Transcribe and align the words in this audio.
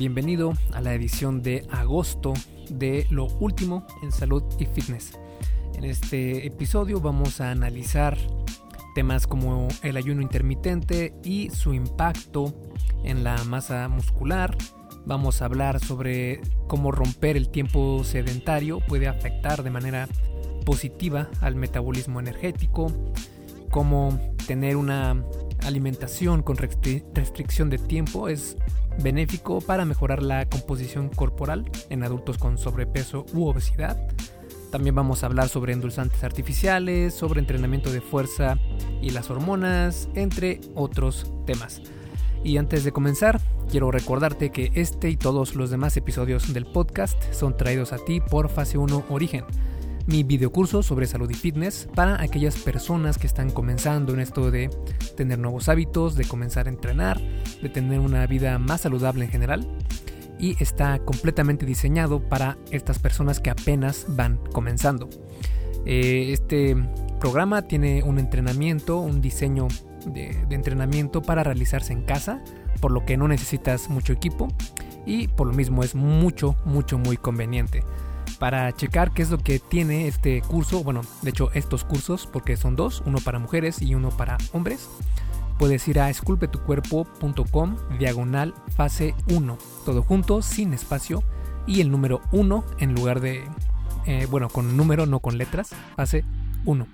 Bienvenido 0.00 0.54
a 0.72 0.80
la 0.80 0.94
edición 0.94 1.42
de 1.42 1.66
agosto 1.70 2.32
de 2.70 3.06
Lo 3.10 3.26
Último 3.38 3.86
en 4.02 4.12
Salud 4.12 4.42
y 4.58 4.64
Fitness. 4.64 5.12
En 5.74 5.84
este 5.84 6.46
episodio 6.46 7.02
vamos 7.02 7.42
a 7.42 7.50
analizar 7.50 8.16
temas 8.94 9.26
como 9.26 9.68
el 9.82 9.98
ayuno 9.98 10.22
intermitente 10.22 11.12
y 11.22 11.50
su 11.50 11.74
impacto 11.74 12.54
en 13.04 13.24
la 13.24 13.44
masa 13.44 13.88
muscular. 13.88 14.56
Vamos 15.04 15.42
a 15.42 15.44
hablar 15.44 15.80
sobre 15.80 16.40
cómo 16.66 16.92
romper 16.92 17.36
el 17.36 17.50
tiempo 17.50 18.02
sedentario 18.02 18.80
puede 18.80 19.06
afectar 19.06 19.62
de 19.62 19.68
manera 19.68 20.08
positiva 20.64 21.28
al 21.42 21.56
metabolismo 21.56 22.20
energético, 22.20 22.86
cómo 23.70 24.18
tener 24.46 24.76
una 24.76 25.22
alimentación 25.64 26.42
con 26.42 26.56
restricción 26.56 27.70
de 27.70 27.78
tiempo 27.78 28.28
es 28.28 28.56
benéfico 29.02 29.60
para 29.60 29.84
mejorar 29.84 30.22
la 30.22 30.48
composición 30.48 31.08
corporal 31.08 31.70
en 31.88 32.02
adultos 32.02 32.38
con 32.38 32.58
sobrepeso 32.58 33.26
u 33.32 33.46
obesidad. 33.46 33.96
También 34.70 34.94
vamos 34.94 35.22
a 35.22 35.26
hablar 35.26 35.48
sobre 35.48 35.72
endulzantes 35.72 36.22
artificiales, 36.22 37.14
sobre 37.14 37.40
entrenamiento 37.40 37.90
de 37.90 38.00
fuerza 38.00 38.58
y 39.02 39.10
las 39.10 39.30
hormonas, 39.30 40.08
entre 40.14 40.60
otros 40.74 41.32
temas. 41.46 41.82
Y 42.44 42.56
antes 42.56 42.84
de 42.84 42.92
comenzar, 42.92 43.40
quiero 43.70 43.90
recordarte 43.90 44.50
que 44.50 44.70
este 44.74 45.10
y 45.10 45.16
todos 45.16 45.56
los 45.56 45.70
demás 45.70 45.96
episodios 45.96 46.52
del 46.54 46.66
podcast 46.66 47.20
son 47.32 47.56
traídos 47.56 47.92
a 47.92 47.98
ti 47.98 48.20
por 48.20 48.48
Fase 48.48 48.78
1 48.78 49.04
Origen 49.08 49.44
mi 50.06 50.22
videocurso 50.22 50.82
sobre 50.82 51.06
salud 51.06 51.30
y 51.30 51.34
fitness 51.34 51.88
para 51.94 52.20
aquellas 52.20 52.56
personas 52.56 53.18
que 53.18 53.26
están 53.26 53.50
comenzando 53.50 54.14
en 54.14 54.20
esto 54.20 54.50
de 54.50 54.70
tener 55.16 55.38
nuevos 55.38 55.68
hábitos, 55.68 56.16
de 56.16 56.24
comenzar 56.24 56.66
a 56.66 56.70
entrenar, 56.70 57.20
de 57.62 57.68
tener 57.68 58.00
una 58.00 58.26
vida 58.26 58.58
más 58.58 58.82
saludable 58.82 59.24
en 59.24 59.30
general. 59.30 59.66
Y 60.38 60.56
está 60.62 60.98
completamente 61.00 61.66
diseñado 61.66 62.26
para 62.28 62.56
estas 62.70 62.98
personas 62.98 63.40
que 63.40 63.50
apenas 63.50 64.06
van 64.08 64.38
comenzando. 64.52 65.10
Eh, 65.84 66.30
este 66.32 66.76
programa 67.18 67.62
tiene 67.62 68.02
un 68.02 68.18
entrenamiento, 68.18 68.98
un 68.98 69.20
diseño 69.20 69.68
de, 70.06 70.34
de 70.48 70.54
entrenamiento 70.54 71.20
para 71.20 71.44
realizarse 71.44 71.92
en 71.92 72.02
casa, 72.02 72.42
por 72.80 72.90
lo 72.90 73.04
que 73.04 73.18
no 73.18 73.28
necesitas 73.28 73.90
mucho 73.90 74.14
equipo 74.14 74.48
y 75.04 75.28
por 75.28 75.46
lo 75.46 75.52
mismo 75.52 75.82
es 75.82 75.94
mucho, 75.94 76.56
mucho, 76.64 76.96
muy 76.98 77.18
conveniente 77.18 77.82
para 78.40 78.72
checar 78.72 79.12
qué 79.12 79.20
es 79.20 79.30
lo 79.30 79.38
que 79.38 79.58
tiene 79.58 80.08
este 80.08 80.40
curso, 80.40 80.82
bueno, 80.82 81.02
de 81.20 81.30
hecho 81.30 81.52
estos 81.52 81.84
cursos, 81.84 82.26
porque 82.26 82.56
son 82.56 82.74
dos, 82.74 83.02
uno 83.04 83.18
para 83.18 83.38
mujeres 83.38 83.82
y 83.82 83.94
uno 83.94 84.08
para 84.08 84.38
hombres, 84.52 84.88
puedes 85.58 85.86
ir 85.88 86.00
a 86.00 86.08
esculpetucuerpo.com 86.08 87.76
diagonal 87.98 88.54
fase 88.74 89.14
1, 89.30 89.58
todo 89.84 90.02
junto, 90.02 90.40
sin 90.40 90.72
espacio, 90.72 91.22
y 91.66 91.82
el 91.82 91.90
número 91.90 92.22
1 92.32 92.64
en 92.78 92.94
lugar 92.94 93.20
de, 93.20 93.44
eh, 94.06 94.26
bueno, 94.30 94.48
con 94.48 94.74
número, 94.74 95.04
no 95.04 95.20
con 95.20 95.36
letras, 95.36 95.74
fase 95.94 96.24
1. 96.64 96.86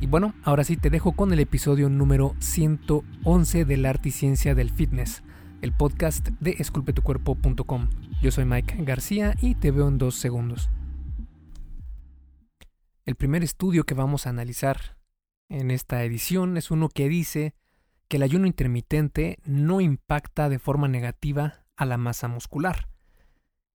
Y 0.00 0.06
bueno, 0.06 0.34
ahora 0.44 0.62
sí 0.62 0.76
te 0.76 0.88
dejo 0.88 1.12
con 1.12 1.32
el 1.32 1.40
episodio 1.40 1.88
número 1.88 2.36
111 2.38 3.64
del 3.64 3.84
arte 3.84 4.10
y 4.10 4.12
ciencia 4.12 4.54
del 4.54 4.70
fitness, 4.70 5.24
el 5.62 5.72
podcast 5.72 6.28
de 6.40 6.56
esculpetucuerpo.com. 6.58 7.88
Yo 8.22 8.30
soy 8.30 8.44
Mike 8.44 8.76
García 8.84 9.34
y 9.40 9.54
te 9.54 9.70
veo 9.70 9.88
en 9.88 9.98
dos 9.98 10.14
segundos. 10.14 10.70
El 13.04 13.14
primer 13.14 13.42
estudio 13.42 13.84
que 13.84 13.94
vamos 13.94 14.26
a 14.26 14.30
analizar 14.30 14.96
en 15.48 15.70
esta 15.70 16.02
edición 16.04 16.56
es 16.56 16.70
uno 16.70 16.88
que 16.88 17.08
dice 17.08 17.54
que 18.08 18.16
el 18.16 18.22
ayuno 18.22 18.46
intermitente 18.46 19.38
no 19.44 19.80
impacta 19.80 20.48
de 20.48 20.58
forma 20.58 20.88
negativa 20.88 21.64
a 21.76 21.84
la 21.84 21.96
masa 21.96 22.28
muscular. 22.28 22.88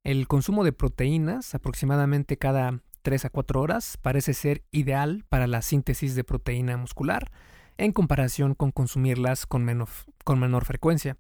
El 0.03 0.27
consumo 0.27 0.64
de 0.64 0.73
proteínas, 0.73 1.55
aproximadamente 1.55 2.38
cada 2.38 2.81
3 3.02 3.26
a 3.26 3.30
4 3.30 3.61
horas, 3.61 3.98
parece 4.02 4.33
ser 4.33 4.64
ideal 4.71 5.26
para 5.30 5.48
la 5.48 5.61
síntesis 5.61 6.15
de 6.15 6.23
proteína 6.23 6.77
muscular 6.77 7.32
en 7.77 7.92
comparación 7.92 8.55
con 8.55 8.71
consumirlas 8.71 9.45
con 9.45 9.65
menor, 9.65 9.89
con 10.23 10.39
menor 10.39 10.65
frecuencia. 10.65 11.17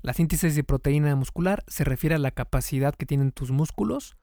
La 0.00 0.12
síntesis 0.12 0.54
de 0.54 0.62
proteína 0.62 1.16
muscular 1.16 1.64
se 1.66 1.82
refiere 1.82 2.14
a 2.14 2.18
la 2.18 2.30
capacidad 2.30 2.94
que 2.94 3.06
tienen 3.06 3.32
tus 3.32 3.50
músculos 3.50 4.16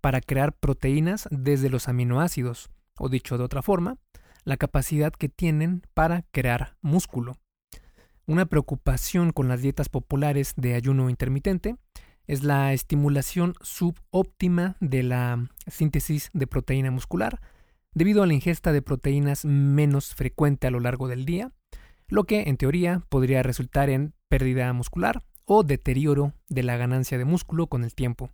para 0.00 0.20
crear 0.20 0.52
proteínas 0.52 1.28
desde 1.30 1.70
los 1.70 1.88
aminoácidos, 1.88 2.70
o 2.98 3.08
dicho 3.08 3.38
de 3.38 3.44
otra 3.44 3.62
forma, 3.62 3.96
la 4.44 4.56
capacidad 4.56 5.12
que 5.12 5.28
tienen 5.28 5.82
para 5.94 6.22
crear 6.32 6.76
músculo. 6.80 7.36
Una 8.26 8.46
preocupación 8.46 9.32
con 9.32 9.48
las 9.48 9.62
dietas 9.62 9.88
populares 9.88 10.54
de 10.56 10.74
ayuno 10.74 11.10
intermitente 11.10 11.76
es 12.26 12.42
la 12.42 12.72
estimulación 12.72 13.54
subóptima 13.60 14.76
de 14.80 15.02
la 15.02 15.48
síntesis 15.66 16.30
de 16.32 16.46
proteína 16.46 16.90
muscular 16.90 17.40
debido 17.92 18.22
a 18.22 18.26
la 18.26 18.34
ingesta 18.34 18.72
de 18.72 18.82
proteínas 18.82 19.44
menos 19.44 20.14
frecuente 20.14 20.66
a 20.66 20.70
lo 20.70 20.80
largo 20.80 21.08
del 21.08 21.24
día, 21.24 21.52
lo 22.08 22.24
que 22.24 22.42
en 22.42 22.56
teoría 22.56 23.02
podría 23.08 23.42
resultar 23.42 23.90
en 23.90 24.14
pérdida 24.30 24.72
muscular 24.72 25.22
o 25.44 25.64
deterioro 25.64 26.32
de 26.48 26.62
la 26.62 26.76
ganancia 26.76 27.18
de 27.18 27.24
músculo 27.26 27.66
con 27.66 27.84
el 27.84 27.94
tiempo. 27.94 28.30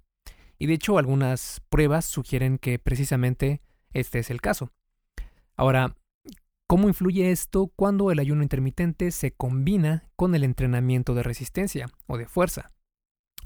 Y 0.59 0.67
de 0.67 0.75
hecho 0.75 0.99
algunas 0.99 1.63
pruebas 1.71 2.05
sugieren 2.05 2.59
que 2.59 2.79
precisamente 2.79 3.63
este 3.93 4.19
es 4.19 4.31
el 4.31 4.43
caso. 4.43 4.71
Ahora, 5.57 5.97
¿cómo 6.67 6.89
influye 6.89 7.31
esto 7.31 7.73
cuando 7.75 8.11
el 8.11 8.19
ayuno 8.19 8.43
intermitente 8.43 9.11
se 9.11 9.33
combina 9.33 10.09
con 10.17 10.35
el 10.35 10.45
entrenamiento 10.45 11.15
de 11.15 11.23
resistencia 11.23 11.89
o 12.07 12.19
de 12.19 12.27
fuerza? 12.27 12.73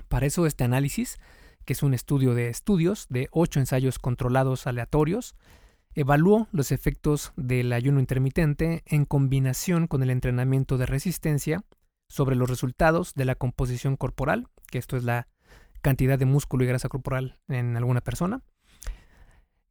Para 0.08 0.26
eso 0.26 0.44
este 0.44 0.64
análisis, 0.64 1.18
que 1.64 1.74
es 1.74 1.84
un 1.84 1.94
estudio 1.94 2.34
de 2.34 2.48
estudios 2.48 3.06
de 3.08 3.28
ocho 3.30 3.60
ensayos 3.60 4.00
controlados 4.00 4.66
aleatorios, 4.66 5.36
evaluó 5.94 6.48
los 6.50 6.72
efectos 6.72 7.32
del 7.36 7.72
ayuno 7.72 8.00
intermitente 8.00 8.82
en 8.86 9.04
combinación 9.04 9.86
con 9.86 10.02
el 10.02 10.10
entrenamiento 10.10 10.78
de 10.78 10.86
resistencia 10.86 11.62
sobre 12.10 12.34
los 12.34 12.50
resultados 12.50 13.14
de 13.14 13.24
la 13.24 13.36
composición 13.36 13.96
corporal, 13.96 14.48
que 14.66 14.78
esto 14.78 14.96
es 14.96 15.04
la 15.04 15.28
cantidad 15.80 16.18
de 16.18 16.26
músculo 16.26 16.64
y 16.64 16.66
grasa 16.66 16.88
corporal 16.88 17.38
en 17.48 17.76
alguna 17.76 18.00
persona. 18.00 18.42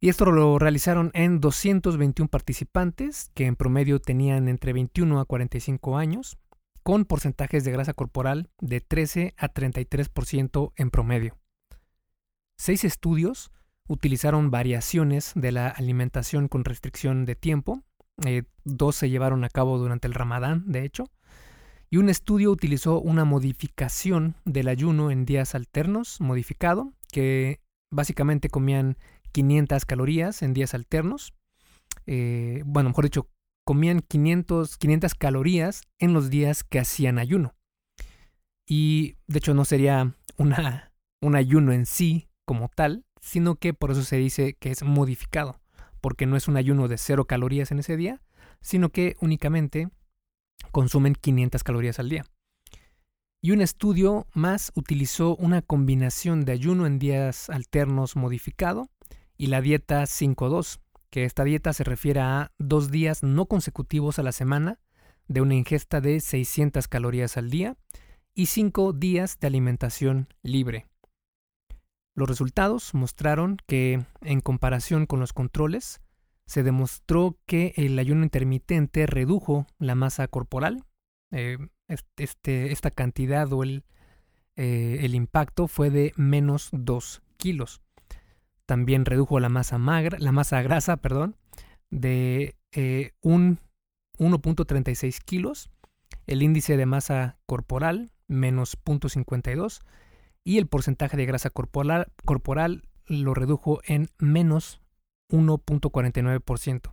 Y 0.00 0.08
esto 0.08 0.24
lo 0.30 0.58
realizaron 0.58 1.10
en 1.12 1.40
221 1.40 2.30
participantes 2.30 3.30
que 3.34 3.44
en 3.44 3.56
promedio 3.56 4.00
tenían 4.00 4.48
entre 4.48 4.72
21 4.72 5.20
a 5.20 5.26
45 5.26 5.98
años, 5.98 6.38
con 6.82 7.04
porcentajes 7.04 7.62
de 7.64 7.72
grasa 7.72 7.92
corporal 7.92 8.48
de 8.58 8.80
13 8.80 9.34
a 9.36 9.52
33% 9.52 10.72
en 10.76 10.90
promedio. 10.90 11.36
Seis 12.56 12.84
estudios 12.84 13.52
utilizaron 13.86 14.50
variaciones 14.50 15.32
de 15.34 15.52
la 15.52 15.68
alimentación 15.68 16.48
con 16.48 16.64
restricción 16.64 17.26
de 17.26 17.34
tiempo. 17.34 17.82
Eh, 18.24 18.44
dos 18.64 18.96
se 18.96 19.10
llevaron 19.10 19.44
a 19.44 19.50
cabo 19.50 19.76
durante 19.76 20.08
el 20.08 20.14
ramadán, 20.14 20.64
de 20.72 20.86
hecho, 20.86 21.10
y 21.90 21.96
un 21.96 22.08
estudio 22.08 22.52
utilizó 22.52 23.00
una 23.00 23.24
modificación 23.24 24.36
del 24.44 24.68
ayuno 24.68 25.10
en 25.10 25.24
días 25.24 25.56
alternos, 25.56 26.20
modificado, 26.20 26.92
que 27.10 27.60
básicamente 27.90 28.48
comían 28.48 28.96
500 29.32 29.84
calorías 29.86 30.42
en 30.42 30.54
días 30.54 30.72
alternos. 30.74 31.34
Eh, 32.06 32.62
bueno, 32.64 32.90
mejor 32.90 33.04
dicho, 33.04 33.28
comían 33.66 34.00
500, 34.00 34.78
500 34.78 35.14
calorías 35.16 35.82
en 35.98 36.12
los 36.12 36.30
días 36.30 36.62
que 36.62 36.78
hacían 36.78 37.18
ayuno. 37.18 37.56
Y 38.68 39.16
de 39.26 39.38
hecho 39.38 39.52
no 39.54 39.64
sería 39.64 40.14
una, 40.36 40.92
un 41.20 41.34
ayuno 41.34 41.72
en 41.72 41.86
sí 41.86 42.28
como 42.46 42.68
tal, 42.68 43.04
sino 43.20 43.56
que 43.56 43.74
por 43.74 43.90
eso 43.90 44.04
se 44.04 44.16
dice 44.16 44.54
que 44.54 44.70
es 44.70 44.84
modificado, 44.84 45.60
porque 46.00 46.26
no 46.26 46.36
es 46.36 46.46
un 46.46 46.56
ayuno 46.56 46.86
de 46.86 46.98
cero 46.98 47.24
calorías 47.24 47.72
en 47.72 47.80
ese 47.80 47.96
día, 47.96 48.22
sino 48.60 48.90
que 48.90 49.16
únicamente 49.20 49.90
consumen 50.72 51.14
500 51.14 51.62
calorías 51.64 51.98
al 51.98 52.08
día. 52.08 52.24
Y 53.42 53.52
un 53.52 53.62
estudio 53.62 54.26
más 54.34 54.70
utilizó 54.74 55.34
una 55.36 55.62
combinación 55.62 56.44
de 56.44 56.52
ayuno 56.52 56.86
en 56.86 56.98
días 56.98 57.48
alternos 57.48 58.14
modificado 58.14 58.88
y 59.38 59.46
la 59.46 59.62
dieta 59.62 60.02
5-2, 60.02 60.80
que 61.08 61.24
esta 61.24 61.44
dieta 61.44 61.72
se 61.72 61.84
refiere 61.84 62.20
a 62.20 62.52
dos 62.58 62.90
días 62.90 63.22
no 63.22 63.46
consecutivos 63.46 64.18
a 64.18 64.22
la 64.22 64.32
semana 64.32 64.78
de 65.26 65.40
una 65.40 65.54
ingesta 65.54 66.00
de 66.00 66.20
600 66.20 66.88
calorías 66.88 67.36
al 67.36 67.50
día 67.50 67.76
y 68.34 68.46
cinco 68.46 68.92
días 68.92 69.38
de 69.40 69.46
alimentación 69.46 70.28
libre. 70.42 70.86
Los 72.14 72.28
resultados 72.28 72.94
mostraron 72.94 73.56
que, 73.66 74.04
en 74.22 74.40
comparación 74.40 75.06
con 75.06 75.20
los 75.20 75.32
controles, 75.32 76.00
se 76.50 76.64
demostró 76.64 77.38
que 77.46 77.74
el 77.76 77.96
ayuno 77.96 78.24
intermitente 78.24 79.06
redujo 79.06 79.68
la 79.78 79.94
masa 79.94 80.26
corporal. 80.26 80.84
Eh, 81.30 81.58
este, 82.16 82.72
esta 82.72 82.90
cantidad 82.90 83.52
o 83.52 83.62
el, 83.62 83.84
eh, 84.56 84.98
el, 85.02 85.14
impacto 85.14 85.68
fue 85.68 85.90
de 85.90 86.12
menos 86.16 86.70
2 86.72 87.22
kilos. 87.36 87.82
También 88.66 89.04
redujo 89.04 89.38
la 89.38 89.48
masa 89.48 89.78
magra, 89.78 90.18
la 90.18 90.32
masa 90.32 90.60
grasa, 90.62 90.96
perdón, 90.96 91.36
de 91.88 92.56
eh, 92.72 93.12
un 93.20 93.60
1.36 94.18 95.22
kilos. 95.24 95.70
El 96.26 96.42
índice 96.42 96.76
de 96.76 96.84
masa 96.84 97.38
corporal, 97.46 98.10
menos 98.26 98.76
0.52. 98.84 99.82
y 100.42 100.58
el 100.58 100.66
porcentaje 100.66 101.16
de 101.16 101.26
grasa 101.26 101.50
corporal, 101.50 102.08
corporal 102.24 102.82
lo 103.06 103.34
redujo 103.34 103.82
en 103.84 104.08
menos 104.18 104.79
1.49%, 105.30 106.92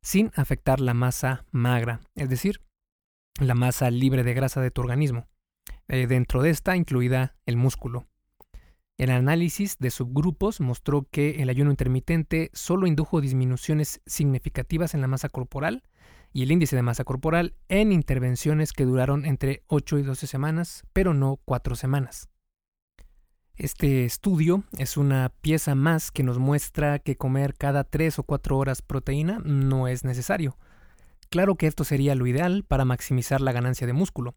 sin 0.00 0.30
afectar 0.34 0.80
la 0.80 0.94
masa 0.94 1.44
magra, 1.50 2.00
es 2.14 2.28
decir, 2.28 2.60
la 3.40 3.54
masa 3.54 3.90
libre 3.90 4.22
de 4.22 4.34
grasa 4.34 4.60
de 4.60 4.70
tu 4.70 4.80
organismo. 4.80 5.26
Eh, 5.88 6.06
dentro 6.06 6.42
de 6.42 6.50
esta 6.50 6.76
incluida 6.76 7.36
el 7.44 7.56
músculo. 7.56 8.06
El 8.96 9.10
análisis 9.10 9.76
de 9.78 9.90
subgrupos 9.90 10.60
mostró 10.60 11.08
que 11.10 11.42
el 11.42 11.48
ayuno 11.48 11.70
intermitente 11.70 12.50
solo 12.54 12.86
indujo 12.86 13.20
disminuciones 13.20 14.00
significativas 14.06 14.94
en 14.94 15.00
la 15.00 15.08
masa 15.08 15.28
corporal 15.28 15.82
y 16.32 16.42
el 16.44 16.52
índice 16.52 16.76
de 16.76 16.82
masa 16.82 17.04
corporal 17.04 17.54
en 17.68 17.92
intervenciones 17.92 18.72
que 18.72 18.84
duraron 18.84 19.26
entre 19.26 19.64
8 19.66 19.98
y 19.98 20.02
12 20.02 20.26
semanas, 20.26 20.84
pero 20.92 21.12
no 21.12 21.40
4 21.44 21.74
semanas. 21.74 22.28
Este 23.56 24.04
estudio 24.04 24.64
es 24.78 24.96
una 24.96 25.30
pieza 25.40 25.76
más 25.76 26.10
que 26.10 26.24
nos 26.24 26.38
muestra 26.38 26.98
que 26.98 27.14
comer 27.14 27.54
cada 27.54 27.84
3 27.84 28.18
o 28.18 28.22
4 28.24 28.58
horas 28.58 28.82
proteína 28.82 29.40
no 29.44 29.86
es 29.86 30.02
necesario. 30.02 30.58
Claro 31.30 31.54
que 31.54 31.68
esto 31.68 31.84
sería 31.84 32.16
lo 32.16 32.26
ideal 32.26 32.64
para 32.66 32.84
maximizar 32.84 33.40
la 33.40 33.52
ganancia 33.52 33.86
de 33.86 33.92
músculo, 33.92 34.34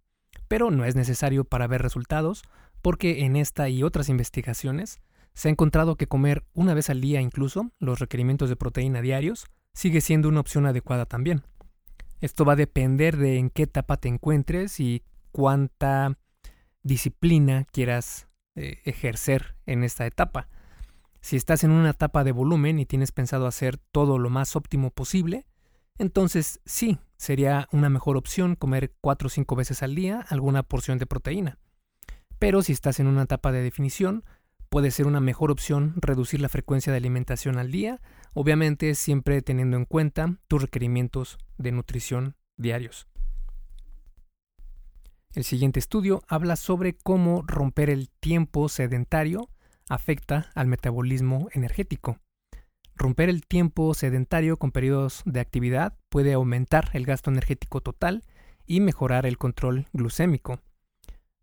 pero 0.47 0.69
no 0.69 0.85
es 0.85 0.95
necesario 0.95 1.45
para 1.45 1.65
ver 1.65 1.81
resultados 1.81 2.43
porque 2.83 3.25
en 3.25 3.35
esta 3.35 3.69
y 3.69 3.81
otras 3.81 4.07
investigaciones 4.07 4.99
se 5.33 5.47
ha 5.47 5.51
encontrado 5.51 5.95
que 5.95 6.07
comer 6.07 6.43
una 6.53 6.75
vez 6.75 6.91
al 6.91 7.01
día 7.01 7.19
incluso 7.19 7.71
los 7.79 7.97
requerimientos 7.97 8.49
de 8.49 8.55
proteína 8.55 9.01
diarios 9.01 9.47
sigue 9.73 10.01
siendo 10.01 10.29
una 10.29 10.41
opción 10.41 10.67
adecuada 10.67 11.07
también. 11.07 11.41
Esto 12.21 12.45
va 12.45 12.53
a 12.53 12.55
depender 12.55 13.17
de 13.17 13.39
en 13.39 13.49
qué 13.49 13.63
etapa 13.63 13.97
te 13.97 14.09
encuentres 14.09 14.79
y 14.79 15.01
cuánta 15.31 16.19
disciplina 16.83 17.65
quieras 17.71 18.26
ejercer 18.57 19.55
en 19.65 19.83
esta 19.83 20.05
etapa. 20.05 20.49
Si 21.21 21.35
estás 21.35 21.63
en 21.63 21.71
una 21.71 21.91
etapa 21.91 22.23
de 22.23 22.31
volumen 22.31 22.79
y 22.79 22.85
tienes 22.85 23.11
pensado 23.11 23.47
hacer 23.47 23.77
todo 23.77 24.17
lo 24.17 24.29
más 24.29 24.55
óptimo 24.55 24.91
posible, 24.91 25.45
entonces 25.97 26.61
sí, 26.65 26.99
sería 27.17 27.67
una 27.71 27.89
mejor 27.89 28.17
opción 28.17 28.55
comer 28.55 28.93
4 29.01 29.27
o 29.27 29.29
5 29.29 29.55
veces 29.55 29.83
al 29.83 29.95
día 29.95 30.25
alguna 30.29 30.63
porción 30.63 30.97
de 30.99 31.05
proteína. 31.05 31.57
Pero 32.39 32.61
si 32.61 32.71
estás 32.73 32.99
en 32.99 33.07
una 33.07 33.23
etapa 33.23 33.51
de 33.51 33.63
definición, 33.63 34.23
puede 34.69 34.91
ser 34.91 35.07
una 35.07 35.19
mejor 35.19 35.49
opción 35.49 35.93
reducir 35.97 36.39
la 36.39 36.49
frecuencia 36.49 36.91
de 36.91 36.97
alimentación 36.97 37.57
al 37.57 37.71
día, 37.71 37.99
obviamente 38.33 38.93
siempre 38.95 39.41
teniendo 39.41 39.77
en 39.77 39.85
cuenta 39.85 40.37
tus 40.47 40.61
requerimientos 40.61 41.37
de 41.57 41.71
nutrición 41.71 42.35
diarios. 42.57 43.07
El 45.33 45.43
siguiente 45.43 45.79
estudio 45.79 46.23
habla 46.27 46.55
sobre 46.55 46.93
cómo 46.93 47.43
romper 47.45 47.89
el 47.89 48.09
tiempo 48.09 48.69
sedentario 48.69 49.49
afecta 49.89 50.51
al 50.55 50.67
metabolismo 50.67 51.47
energético. 51.53 52.19
Romper 52.95 53.29
el 53.29 53.45
tiempo 53.45 53.93
sedentario 53.93 54.57
con 54.57 54.71
periodos 54.71 55.21
de 55.25 55.39
actividad 55.39 55.97
puede 56.09 56.33
aumentar 56.33 56.89
el 56.93 57.05
gasto 57.05 57.29
energético 57.29 57.81
total 57.81 58.23
y 58.65 58.79
mejorar 58.79 59.25
el 59.25 59.37
control 59.37 59.85
glucémico. 59.93 60.59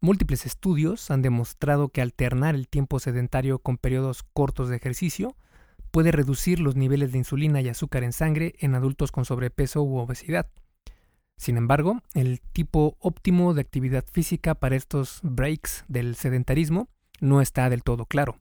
Múltiples 0.00 0.44
estudios 0.44 1.10
han 1.10 1.22
demostrado 1.22 1.88
que 1.88 2.02
alternar 2.02 2.54
el 2.54 2.69
tiempo 2.69 2.98
sedentario 2.98 3.60
con 3.60 3.78
periodos 3.78 4.22
cortos 4.22 4.69
de 4.69 4.76
ejercicio 4.76 5.37
puede 5.92 6.10
reducir 6.10 6.58
los 6.58 6.75
niveles 6.75 7.12
de 7.12 7.19
insulina 7.19 7.60
y 7.60 7.69
azúcar 7.69 8.02
en 8.02 8.12
sangre 8.12 8.54
en 8.58 8.75
adultos 8.75 9.12
con 9.12 9.25
sobrepeso 9.25 9.82
u 9.82 9.96
obesidad. 9.98 10.50
Sin 11.36 11.56
embargo, 11.56 12.00
el 12.14 12.40
tipo 12.40 12.96
óptimo 13.00 13.54
de 13.54 13.60
actividad 13.60 14.04
física 14.10 14.54
para 14.54 14.76
estos 14.76 15.20
breaks 15.22 15.84
del 15.88 16.14
sedentarismo 16.14 16.88
no 17.20 17.40
está 17.40 17.69
del 17.70 17.82
todo 17.82 18.06
claro. 18.06 18.40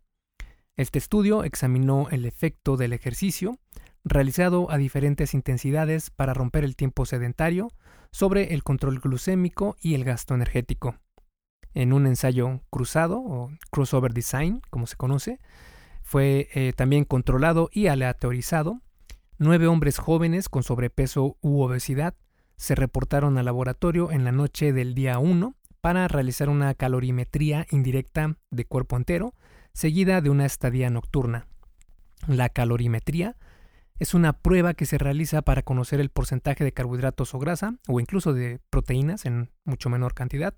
Este 0.76 1.00
estudio 1.00 1.44
examinó 1.44 2.10
el 2.10 2.26
efecto 2.26 2.78
del 2.78 2.94
ejercicio 2.94 3.60
realizado 4.04 4.70
a 4.72 4.78
diferentes 4.78 5.34
intensidades 5.34 6.10
para 6.10 6.34
romper 6.34 6.64
el 6.64 6.76
tiempo 6.76 7.06
sedentario 7.06 7.70
sobre 8.12 8.54
el 8.54 8.64
control 8.64 9.00
glucémico 9.00 9.76
y 9.82 9.96
el 9.96 10.04
gasto 10.04 10.36
energético. 10.36 10.96
En 11.74 11.94
un 11.94 12.06
ensayo 12.06 12.62
cruzado 12.70 13.20
o 13.20 13.52
crossover 13.72 14.14
design, 14.14 14.62
como 14.70 14.88
se 14.88 14.96
conoce, 14.96 15.40
fue 16.04 16.50
eh, 16.54 16.74
también 16.76 17.06
controlado 17.06 17.70
y 17.72 17.88
aleatorizado. 17.88 18.82
Nueve 19.40 19.68
hombres 19.68 19.98
jóvenes 19.98 20.50
con 20.50 20.64
sobrepeso 20.64 21.38
u 21.42 21.62
obesidad 21.62 22.14
se 22.64 22.76
reportaron 22.76 23.38
al 23.38 23.44
laboratorio 23.44 24.10
en 24.10 24.24
la 24.24 24.32
noche 24.32 24.72
del 24.72 24.96
día 24.96 25.20
1 25.20 25.54
para 25.82 26.08
realizar 26.08 26.48
una 26.48 26.74
calorimetría 26.74 27.68
indirecta 27.72 28.38
de 28.52 28.64
cuerpo 28.64 28.96
entero 28.96 29.34
seguida 29.74 30.22
de 30.22 30.30
una 30.30 30.46
estadía 30.46 30.90
nocturna. 30.90 31.46
La 32.26 32.48
calorimetría 32.48 33.36
es 34.00 34.14
una 34.14 34.32
prueba 34.32 34.76
que 34.76 34.86
se 34.86 34.98
realiza 34.98 35.42
para 35.42 35.64
conocer 35.64 36.00
el 36.00 36.08
porcentaje 36.08 36.64
de 36.64 36.72
carbohidratos 36.72 37.34
o 37.34 37.40
grasa, 37.40 37.76
o 37.90 38.00
incluso 38.00 38.34
de 38.34 38.62
proteínas 38.70 39.26
en 39.26 39.52
mucho 39.66 39.90
menor 39.90 40.14
cantidad, 40.14 40.54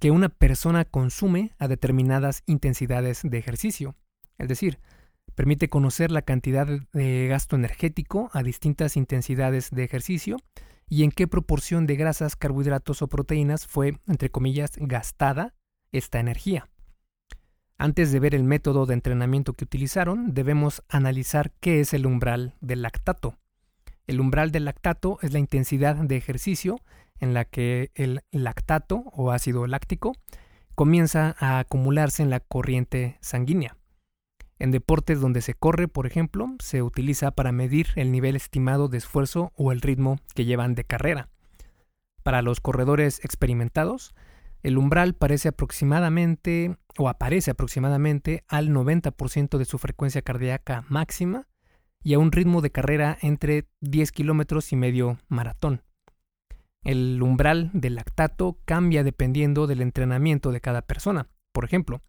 que 0.00 0.10
una 0.10 0.30
persona 0.30 0.84
consume 0.84 1.52
a 1.60 1.68
determinadas 1.68 2.42
intensidades 2.46 3.20
de 3.22 3.38
ejercicio. 3.38 3.94
Es 4.36 4.48
decir, 4.48 4.80
permite 5.36 5.68
conocer 5.68 6.10
la 6.10 6.22
cantidad 6.22 6.66
de 6.92 7.28
gasto 7.28 7.54
energético 7.54 8.30
a 8.32 8.42
distintas 8.42 8.96
intensidades 8.96 9.70
de 9.70 9.84
ejercicio 9.84 10.38
y 10.90 11.04
en 11.04 11.12
qué 11.12 11.28
proporción 11.28 11.86
de 11.86 11.94
grasas, 11.96 12.36
carbohidratos 12.36 13.00
o 13.00 13.06
proteínas 13.06 13.66
fue, 13.66 13.98
entre 14.08 14.28
comillas, 14.28 14.72
gastada 14.76 15.54
esta 15.92 16.18
energía. 16.18 16.68
Antes 17.78 18.12
de 18.12 18.20
ver 18.20 18.34
el 18.34 18.42
método 18.44 18.84
de 18.84 18.94
entrenamiento 18.94 19.54
que 19.54 19.64
utilizaron, 19.64 20.34
debemos 20.34 20.82
analizar 20.88 21.52
qué 21.60 21.80
es 21.80 21.94
el 21.94 22.04
umbral 22.04 22.54
del 22.60 22.82
lactato. 22.82 23.38
El 24.06 24.20
umbral 24.20 24.50
del 24.50 24.66
lactato 24.66 25.18
es 25.22 25.32
la 25.32 25.38
intensidad 25.38 25.94
de 25.94 26.16
ejercicio 26.16 26.80
en 27.20 27.34
la 27.34 27.44
que 27.44 27.92
el 27.94 28.20
lactato 28.32 29.04
o 29.12 29.30
ácido 29.30 29.66
láctico 29.68 30.16
comienza 30.74 31.36
a 31.38 31.60
acumularse 31.60 32.22
en 32.22 32.30
la 32.30 32.40
corriente 32.40 33.16
sanguínea. 33.20 33.76
En 34.60 34.70
deportes 34.70 35.20
donde 35.20 35.40
se 35.40 35.54
corre, 35.54 35.88
por 35.88 36.06
ejemplo, 36.06 36.46
se 36.60 36.82
utiliza 36.82 37.30
para 37.30 37.50
medir 37.50 37.88
el 37.96 38.12
nivel 38.12 38.36
estimado 38.36 38.88
de 38.88 38.98
esfuerzo 38.98 39.52
o 39.56 39.72
el 39.72 39.80
ritmo 39.80 40.18
que 40.34 40.44
llevan 40.44 40.74
de 40.74 40.84
carrera. 40.84 41.30
Para 42.22 42.42
los 42.42 42.60
corredores 42.60 43.24
experimentados, 43.24 44.14
el 44.62 44.76
umbral 44.76 45.14
parece 45.14 45.48
aproximadamente 45.48 46.76
o 46.98 47.08
aparece 47.08 47.52
aproximadamente 47.52 48.44
al 48.48 48.68
90% 48.68 49.56
de 49.56 49.64
su 49.64 49.78
frecuencia 49.78 50.20
cardíaca 50.20 50.84
máxima 50.90 51.48
y 52.02 52.12
a 52.12 52.18
un 52.18 52.30
ritmo 52.30 52.60
de 52.60 52.70
carrera 52.70 53.16
entre 53.22 53.66
10 53.80 54.12
kilómetros 54.12 54.72
y 54.72 54.76
medio 54.76 55.18
maratón. 55.28 55.82
El 56.84 57.22
umbral 57.22 57.70
del 57.72 57.94
lactato 57.94 58.58
cambia 58.66 59.04
dependiendo 59.04 59.66
del 59.66 59.80
entrenamiento 59.80 60.52
de 60.52 60.60
cada 60.60 60.82
persona. 60.82 61.28
Por 61.52 61.64
ejemplo, 61.64 62.02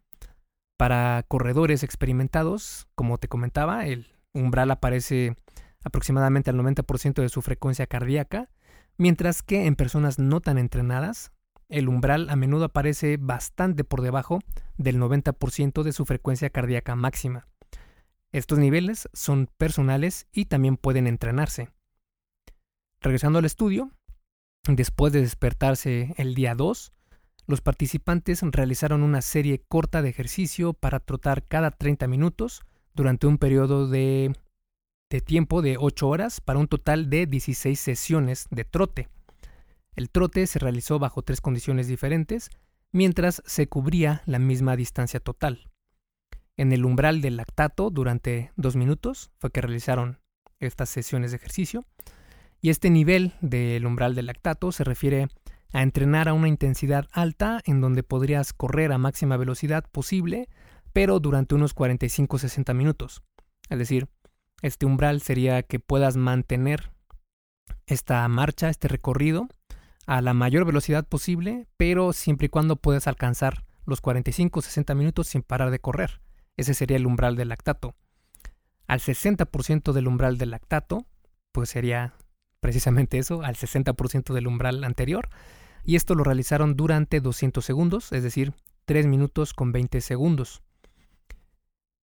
para 0.81 1.21
corredores 1.27 1.83
experimentados, 1.83 2.87
como 2.95 3.19
te 3.19 3.27
comentaba, 3.27 3.85
el 3.85 4.07
umbral 4.33 4.71
aparece 4.71 5.35
aproximadamente 5.83 6.49
al 6.49 6.57
90% 6.57 7.21
de 7.21 7.29
su 7.29 7.43
frecuencia 7.43 7.85
cardíaca, 7.85 8.49
mientras 8.97 9.43
que 9.43 9.67
en 9.67 9.75
personas 9.75 10.17
no 10.17 10.41
tan 10.41 10.57
entrenadas 10.57 11.33
el 11.69 11.87
umbral 11.87 12.31
a 12.31 12.35
menudo 12.35 12.65
aparece 12.65 13.17
bastante 13.21 13.83
por 13.83 14.01
debajo 14.01 14.39
del 14.75 14.97
90% 14.99 15.83
de 15.83 15.93
su 15.93 16.05
frecuencia 16.05 16.49
cardíaca 16.49 16.95
máxima. 16.95 17.47
Estos 18.31 18.57
niveles 18.57 19.07
son 19.13 19.49
personales 19.59 20.25
y 20.31 20.45
también 20.45 20.77
pueden 20.77 21.05
entrenarse. 21.05 21.69
Regresando 23.01 23.37
al 23.37 23.45
estudio, 23.45 23.91
después 24.67 25.13
de 25.13 25.21
despertarse 25.21 26.15
el 26.17 26.33
día 26.33 26.55
2, 26.55 26.91
los 27.47 27.61
participantes 27.61 28.41
realizaron 28.43 29.03
una 29.03 29.21
serie 29.21 29.63
corta 29.67 30.01
de 30.01 30.09
ejercicio 30.09 30.73
para 30.73 30.99
trotar 30.99 31.45
cada 31.47 31.71
30 31.71 32.07
minutos 32.07 32.61
durante 32.93 33.27
un 33.27 33.37
periodo 33.37 33.87
de, 33.87 34.35
de 35.09 35.21
tiempo 35.21 35.61
de 35.61 35.77
8 35.77 36.07
horas 36.07 36.41
para 36.41 36.59
un 36.59 36.67
total 36.67 37.09
de 37.09 37.25
16 37.25 37.79
sesiones 37.79 38.47
de 38.51 38.65
trote. 38.65 39.09
El 39.95 40.09
trote 40.09 40.47
se 40.47 40.59
realizó 40.59 40.99
bajo 40.99 41.21
tres 41.21 41.41
condiciones 41.41 41.87
diferentes, 41.87 42.49
mientras 42.91 43.43
se 43.45 43.67
cubría 43.67 44.21
la 44.25 44.39
misma 44.39 44.75
distancia 44.75 45.19
total. 45.19 45.69
En 46.57 46.71
el 46.71 46.85
umbral 46.85 47.21
del 47.21 47.37
lactato, 47.37 47.89
durante 47.89 48.51
dos 48.55 48.75
minutos, 48.75 49.31
fue 49.39 49.51
que 49.51 49.61
realizaron 49.61 50.19
estas 50.59 50.89
sesiones 50.89 51.31
de 51.31 51.37
ejercicio, 51.37 51.85
y 52.61 52.69
este 52.69 52.89
nivel 52.89 53.33
del 53.41 53.85
umbral 53.85 54.15
del 54.15 54.27
lactato 54.27 54.71
se 54.71 54.83
refiere 54.83 55.27
a 55.71 55.81
entrenar 55.81 56.27
a 56.27 56.33
una 56.33 56.47
intensidad 56.47 57.07
alta 57.11 57.61
en 57.65 57.81
donde 57.81 58.03
podrías 58.03 58.53
correr 58.53 58.91
a 58.91 58.97
máxima 58.97 59.37
velocidad 59.37 59.85
posible, 59.91 60.49
pero 60.93 61.19
durante 61.19 61.55
unos 61.55 61.75
45-60 61.75 62.73
minutos. 62.73 63.23
Es 63.69 63.79
decir, 63.79 64.09
este 64.61 64.85
umbral 64.85 65.21
sería 65.21 65.63
que 65.63 65.79
puedas 65.79 66.17
mantener 66.17 66.91
esta 67.85 68.27
marcha, 68.27 68.69
este 68.69 68.87
recorrido, 68.87 69.47
a 70.05 70.21
la 70.21 70.33
mayor 70.33 70.65
velocidad 70.65 71.07
posible, 71.07 71.67
pero 71.77 72.13
siempre 72.13 72.47
y 72.47 72.49
cuando 72.49 72.75
puedas 72.75 73.07
alcanzar 73.07 73.65
los 73.85 74.01
45-60 74.01 74.95
minutos 74.95 75.27
sin 75.27 75.41
parar 75.41 75.71
de 75.71 75.79
correr. 75.79 76.21
Ese 76.57 76.73
sería 76.73 76.97
el 76.97 77.05
umbral 77.05 77.35
del 77.35 77.49
lactato. 77.49 77.95
Al 78.87 78.99
60% 78.99 79.93
del 79.93 80.07
umbral 80.07 80.37
del 80.37 80.51
lactato, 80.51 81.05
pues 81.51 81.69
sería 81.69 82.13
precisamente 82.59 83.17
eso, 83.17 83.41
al 83.43 83.55
60% 83.55 84.33
del 84.33 84.47
umbral 84.47 84.83
anterior. 84.83 85.29
Y 85.83 85.95
esto 85.95 86.15
lo 86.15 86.23
realizaron 86.23 86.75
durante 86.75 87.21
200 87.21 87.63
segundos, 87.63 88.11
es 88.11 88.23
decir, 88.23 88.53
3 88.85 89.07
minutos 89.07 89.53
con 89.53 89.71
20 89.71 90.01
segundos. 90.01 90.61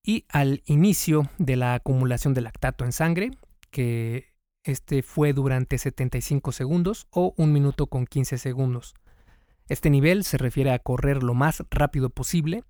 Y 0.03 0.25
al 0.29 0.63
inicio 0.65 1.29
de 1.37 1.55
la 1.55 1.75
acumulación 1.75 2.33
de 2.33 2.41
lactato 2.41 2.85
en 2.85 2.91
sangre, 2.91 3.31
que 3.69 4.33
este 4.63 5.03
fue 5.03 5.33
durante 5.33 5.77
75 5.77 6.51
segundos 6.51 7.07
o 7.11 7.33
1 7.37 7.51
minuto 7.51 7.87
con 7.87 8.05
15 8.05 8.37
segundos. 8.37 8.95
Este 9.67 9.89
nivel 9.89 10.23
se 10.23 10.37
refiere 10.37 10.71
a 10.71 10.79
correr 10.79 11.23
lo 11.23 11.33
más 11.33 11.63
rápido 11.69 12.09
posible 12.09 12.63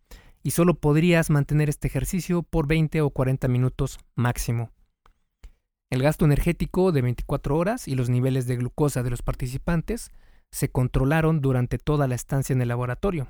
y 0.44 0.52
solo 0.52 0.76
podrías 0.76 1.30
mantener 1.30 1.70
este 1.70 1.88
ejercicio 1.88 2.44
por 2.44 2.68
20 2.68 3.02
o 3.02 3.10
40 3.10 3.48
minutos 3.48 4.00
máximo. 4.16 4.72
El 5.90 6.04
gasto 6.04 6.26
energético 6.26 6.92
de 6.92 7.02
24 7.02 7.58
horas 7.58 7.88
y 7.88 7.96
los 7.96 8.10
niveles 8.10 8.46
de 8.46 8.58
glucosa 8.58 9.02
de 9.02 9.10
los 9.10 9.22
participantes 9.22 10.12
se 10.52 10.70
controlaron 10.70 11.42
durante 11.42 11.78
toda 11.78 12.08
la 12.08 12.16
estancia 12.16 12.54
en 12.54 12.62
el 12.62 12.70
laboratorio. 12.70 13.28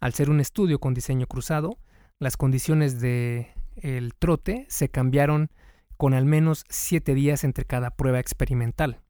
Al 0.00 0.14
ser 0.14 0.30
un 0.30 0.40
estudio 0.40 0.78
con 0.78 0.94
diseño 0.94 1.26
cruzado, 1.26 1.78
las 2.18 2.36
condiciones 2.36 3.00
de 3.00 3.48
el 3.76 4.14
trote 4.14 4.66
se 4.68 4.88
cambiaron 4.88 5.50
con 5.96 6.14
al 6.14 6.24
menos 6.24 6.64
7 6.68 7.14
días 7.14 7.44
entre 7.44 7.64
cada 7.64 7.90
prueba 7.90 8.20
experimental. 8.20 9.00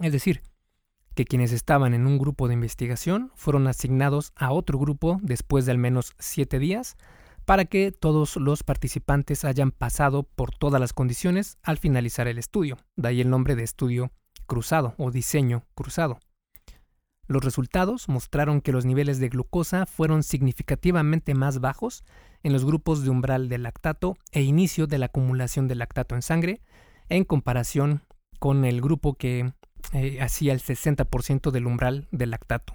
Es 0.00 0.12
decir, 0.12 0.42
que 1.14 1.24
quienes 1.24 1.52
estaban 1.52 1.94
en 1.94 2.06
un 2.06 2.18
grupo 2.18 2.48
de 2.48 2.54
investigación 2.54 3.30
fueron 3.36 3.66
asignados 3.66 4.32
a 4.34 4.52
otro 4.52 4.78
grupo 4.78 5.18
después 5.22 5.66
de 5.66 5.72
al 5.72 5.78
menos 5.78 6.14
7 6.18 6.58
días 6.58 6.96
para 7.44 7.66
que 7.66 7.92
todos 7.92 8.36
los 8.36 8.62
participantes 8.62 9.44
hayan 9.44 9.70
pasado 9.70 10.22
por 10.22 10.50
todas 10.50 10.80
las 10.80 10.92
condiciones 10.92 11.58
al 11.62 11.78
finalizar 11.78 12.26
el 12.26 12.38
estudio. 12.38 12.78
De 12.96 13.08
ahí 13.08 13.20
el 13.20 13.30
nombre 13.30 13.54
de 13.54 13.62
estudio 13.62 14.10
cruzado 14.46 14.94
o 14.98 15.10
diseño 15.10 15.64
cruzado. 15.74 16.18
Los 17.26 17.44
resultados 17.44 18.08
mostraron 18.08 18.60
que 18.60 18.72
los 18.72 18.84
niveles 18.84 19.18
de 19.18 19.30
glucosa 19.30 19.86
fueron 19.86 20.22
significativamente 20.22 21.34
más 21.34 21.60
bajos 21.60 22.04
en 22.42 22.52
los 22.52 22.64
grupos 22.64 23.02
de 23.02 23.10
umbral 23.10 23.48
de 23.48 23.58
lactato 23.58 24.16
e 24.32 24.42
inicio 24.42 24.86
de 24.86 24.98
la 24.98 25.06
acumulación 25.06 25.66
de 25.66 25.74
lactato 25.74 26.14
en 26.14 26.22
sangre 26.22 26.60
en 27.08 27.24
comparación 27.24 28.02
con 28.38 28.64
el 28.64 28.80
grupo 28.80 29.14
que 29.14 29.52
eh, 29.92 30.20
hacía 30.20 30.52
el 30.52 30.60
60% 30.60 31.50
del 31.50 31.66
umbral 31.66 32.08
de 32.10 32.26
lactato. 32.26 32.74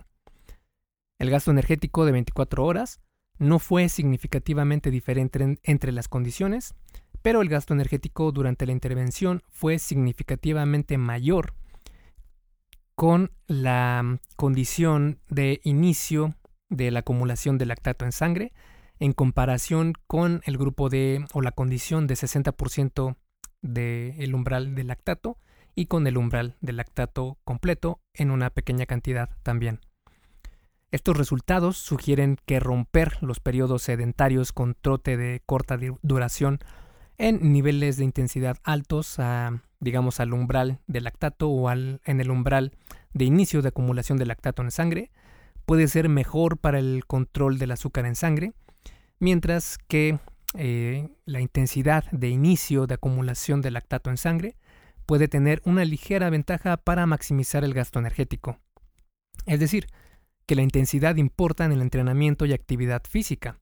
El 1.19 1.29
gasto 1.29 1.51
energético 1.51 2.05
de 2.05 2.13
24 2.13 2.65
horas 2.65 3.01
no 3.37 3.59
fue 3.59 3.87
significativamente 3.89 4.89
diferente 4.89 5.59
entre 5.63 5.91
las 5.91 6.07
condiciones, 6.07 6.75
pero 7.21 7.41
el 7.41 7.49
gasto 7.49 7.73
energético 7.73 8.31
durante 8.31 8.65
la 8.65 8.71
intervención 8.71 9.43
fue 9.49 9.79
significativamente 9.79 10.97
mayor 10.97 11.53
con 12.99 13.31
la 13.47 14.19
condición 14.35 15.19
de 15.29 15.61
inicio 15.63 16.35
de 16.67 16.91
la 16.91 16.99
acumulación 16.99 17.57
de 17.57 17.65
lactato 17.65 18.03
en 18.03 18.11
sangre 18.11 18.51
en 18.99 19.13
comparación 19.13 19.93
con 20.05 20.41
el 20.43 20.57
grupo 20.57 20.89
de 20.89 21.25
o 21.31 21.39
la 21.39 21.53
condición 21.53 22.07
de 22.07 22.15
60% 22.15 23.15
del 23.61 24.35
umbral 24.35 24.75
de 24.75 24.83
lactato 24.83 25.37
y 25.75 25.85
con 25.85 26.07
el 26.07 26.17
umbral 26.17 26.57
de 26.59 26.73
lactato 26.73 27.37
completo 27.45 28.01
en 28.13 28.31
una 28.31 28.49
pequeña 28.49 28.85
cantidad 28.85 29.29
también. 29.43 29.79
Estos 30.91 31.15
resultados 31.15 31.77
sugieren 31.77 32.35
que 32.45 32.59
romper 32.59 33.23
los 33.23 33.39
periodos 33.39 33.83
sedentarios 33.83 34.51
con 34.51 34.75
trote 34.75 35.15
de 35.15 35.41
corta 35.45 35.79
duración 36.01 36.59
en 37.17 37.53
niveles 37.53 37.95
de 37.95 38.03
intensidad 38.03 38.57
altos 38.65 39.19
a 39.19 39.61
digamos, 39.79 40.19
al 40.19 40.33
umbral 40.33 40.79
del 40.87 41.05
lactato 41.05 41.49
o 41.49 41.69
al, 41.69 42.01
en 42.05 42.19
el 42.19 42.31
umbral 42.31 42.73
de 43.13 43.25
inicio 43.25 43.61
de 43.61 43.69
acumulación 43.69 44.17
de 44.17 44.25
lactato 44.25 44.61
en 44.61 44.71
sangre, 44.71 45.11
puede 45.65 45.87
ser 45.87 46.09
mejor 46.09 46.57
para 46.57 46.79
el 46.79 47.05
control 47.05 47.59
del 47.59 47.71
azúcar 47.71 48.05
en 48.05 48.15
sangre, 48.15 48.53
mientras 49.19 49.77
que 49.77 50.19
eh, 50.55 51.09
la 51.25 51.41
intensidad 51.41 52.05
de 52.11 52.29
inicio 52.29 52.87
de 52.87 52.95
acumulación 52.95 53.61
de 53.61 53.71
lactato 53.71 54.09
en 54.09 54.17
sangre 54.17 54.55
puede 55.05 55.27
tener 55.27 55.61
una 55.65 55.85
ligera 55.85 56.29
ventaja 56.29 56.77
para 56.77 57.05
maximizar 57.05 57.63
el 57.63 57.73
gasto 57.73 57.99
energético. 57.99 58.59
Es 59.45 59.59
decir, 59.59 59.87
que 60.45 60.55
la 60.55 60.63
intensidad 60.63 61.15
importa 61.17 61.65
en 61.65 61.71
el 61.71 61.81
entrenamiento 61.81 62.45
y 62.45 62.53
actividad 62.53 63.03
física. 63.07 63.59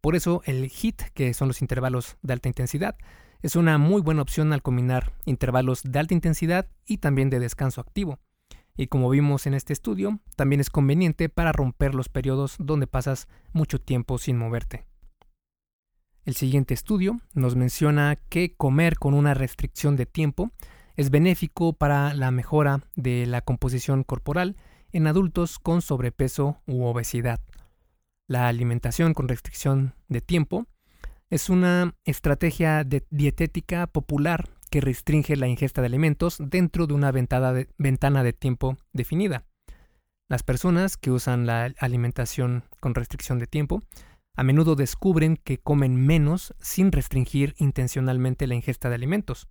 Por 0.00 0.14
eso 0.14 0.42
el 0.46 0.70
HIT, 0.70 1.02
que 1.12 1.34
son 1.34 1.48
los 1.48 1.60
intervalos 1.60 2.16
de 2.22 2.32
alta 2.32 2.48
intensidad, 2.48 2.96
es 3.42 3.56
una 3.56 3.78
muy 3.78 4.02
buena 4.02 4.22
opción 4.22 4.52
al 4.52 4.62
combinar 4.62 5.12
intervalos 5.24 5.82
de 5.82 5.98
alta 5.98 6.14
intensidad 6.14 6.68
y 6.86 6.98
también 6.98 7.30
de 7.30 7.40
descanso 7.40 7.80
activo. 7.80 8.18
Y 8.76 8.86
como 8.86 9.10
vimos 9.10 9.46
en 9.46 9.54
este 9.54 9.72
estudio, 9.72 10.20
también 10.36 10.60
es 10.60 10.70
conveniente 10.70 11.28
para 11.28 11.52
romper 11.52 11.94
los 11.94 12.08
periodos 12.08 12.56
donde 12.58 12.86
pasas 12.86 13.28
mucho 13.52 13.80
tiempo 13.80 14.18
sin 14.18 14.38
moverte. 14.38 14.84
El 16.24 16.34
siguiente 16.34 16.74
estudio 16.74 17.20
nos 17.34 17.56
menciona 17.56 18.16
que 18.28 18.54
comer 18.54 18.98
con 18.98 19.14
una 19.14 19.34
restricción 19.34 19.96
de 19.96 20.06
tiempo 20.06 20.50
es 20.96 21.10
benéfico 21.10 21.72
para 21.72 22.14
la 22.14 22.30
mejora 22.30 22.82
de 22.94 23.26
la 23.26 23.40
composición 23.40 24.04
corporal 24.04 24.56
en 24.92 25.06
adultos 25.06 25.58
con 25.58 25.82
sobrepeso 25.82 26.60
u 26.66 26.84
obesidad. 26.84 27.40
La 28.26 28.48
alimentación 28.48 29.14
con 29.14 29.28
restricción 29.28 29.94
de 30.08 30.20
tiempo 30.20 30.66
es 31.30 31.48
una 31.48 31.94
estrategia 32.04 32.84
dietética 32.84 33.86
popular 33.86 34.48
que 34.68 34.80
restringe 34.80 35.36
la 35.36 35.46
ingesta 35.46 35.80
de 35.80 35.86
alimentos 35.86 36.38
dentro 36.40 36.88
de 36.88 36.94
una 36.94 37.12
ventana 37.12 38.22
de 38.24 38.32
tiempo 38.32 38.76
definida. 38.92 39.44
Las 40.28 40.42
personas 40.42 40.96
que 40.96 41.12
usan 41.12 41.46
la 41.46 41.72
alimentación 41.78 42.64
con 42.80 42.94
restricción 42.94 43.38
de 43.38 43.46
tiempo 43.46 43.80
a 44.36 44.42
menudo 44.42 44.74
descubren 44.74 45.36
que 45.36 45.58
comen 45.58 45.94
menos 45.94 46.52
sin 46.60 46.90
restringir 46.92 47.54
intencionalmente 47.58 48.46
la 48.46 48.54
ingesta 48.56 48.88
de 48.88 48.96
alimentos. 48.96 49.48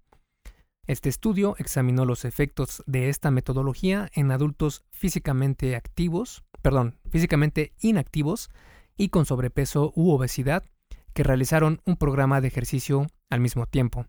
Este 0.85 1.07
estudio 1.07 1.55
examinó 1.59 2.03
los 2.03 2.25
efectos 2.25 2.83
de 2.87 3.09
esta 3.09 3.31
metodología 3.31 4.09
en 4.13 4.31
adultos 4.31 4.83
físicamente 4.91 5.75
activos, 5.75 6.43
perdón, 6.61 6.97
físicamente 7.09 7.73
inactivos 7.79 8.49
y 8.97 9.09
con 9.09 9.25
sobrepeso 9.25 9.93
u 9.95 10.11
obesidad 10.11 10.63
que 11.13 11.23
realizaron 11.23 11.81
un 11.85 11.97
programa 11.97 12.41
de 12.41 12.47
ejercicio 12.47 13.07
al 13.29 13.39
mismo 13.39 13.65
tiempo. 13.65 14.05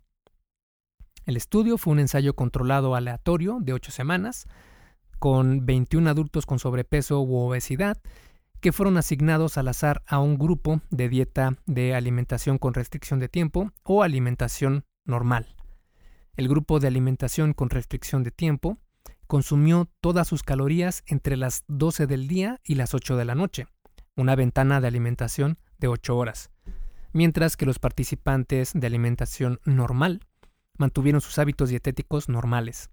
El 1.25 1.37
estudio 1.37 1.77
fue 1.77 1.93
un 1.93 1.99
ensayo 1.99 2.35
controlado 2.35 2.95
aleatorio 2.95 3.59
de 3.61 3.73
8 3.73 3.91
semanas, 3.91 4.47
con 5.19 5.65
21 5.65 6.09
adultos 6.09 6.45
con 6.45 6.57
sobrepeso 6.57 7.21
u 7.21 7.35
obesidad, 7.37 8.01
que 8.59 8.71
fueron 8.71 8.97
asignados 8.97 9.57
al 9.57 9.67
azar 9.67 10.03
a 10.07 10.19
un 10.19 10.37
grupo 10.37 10.81
de 10.89 11.09
dieta 11.09 11.57
de 11.65 11.95
alimentación 11.95 12.57
con 12.57 12.73
restricción 12.73 13.19
de 13.19 13.29
tiempo 13.29 13.71
o 13.83 14.03
alimentación 14.03 14.85
normal. 15.05 15.55
El 16.35 16.47
grupo 16.47 16.79
de 16.79 16.87
alimentación 16.87 17.53
con 17.53 17.69
restricción 17.69 18.23
de 18.23 18.31
tiempo 18.31 18.77
consumió 19.27 19.89
todas 19.99 20.27
sus 20.27 20.43
calorías 20.43 21.03
entre 21.07 21.37
las 21.37 21.63
12 21.67 22.07
del 22.07 22.27
día 22.27 22.59
y 22.63 22.75
las 22.75 22.93
8 22.93 23.15
de 23.15 23.25
la 23.25 23.35
noche, 23.35 23.67
una 24.15 24.35
ventana 24.35 24.81
de 24.81 24.87
alimentación 24.87 25.57
de 25.77 25.87
8 25.87 26.17
horas 26.17 26.50
mientras 27.13 27.57
que 27.57 27.65
los 27.65 27.79
participantes 27.79 28.71
de 28.73 28.87
alimentación 28.87 29.59
normal 29.65 30.21
mantuvieron 30.77 31.21
sus 31.21 31.37
hábitos 31.39 31.69
dietéticos 31.69 32.29
normales. 32.29 32.89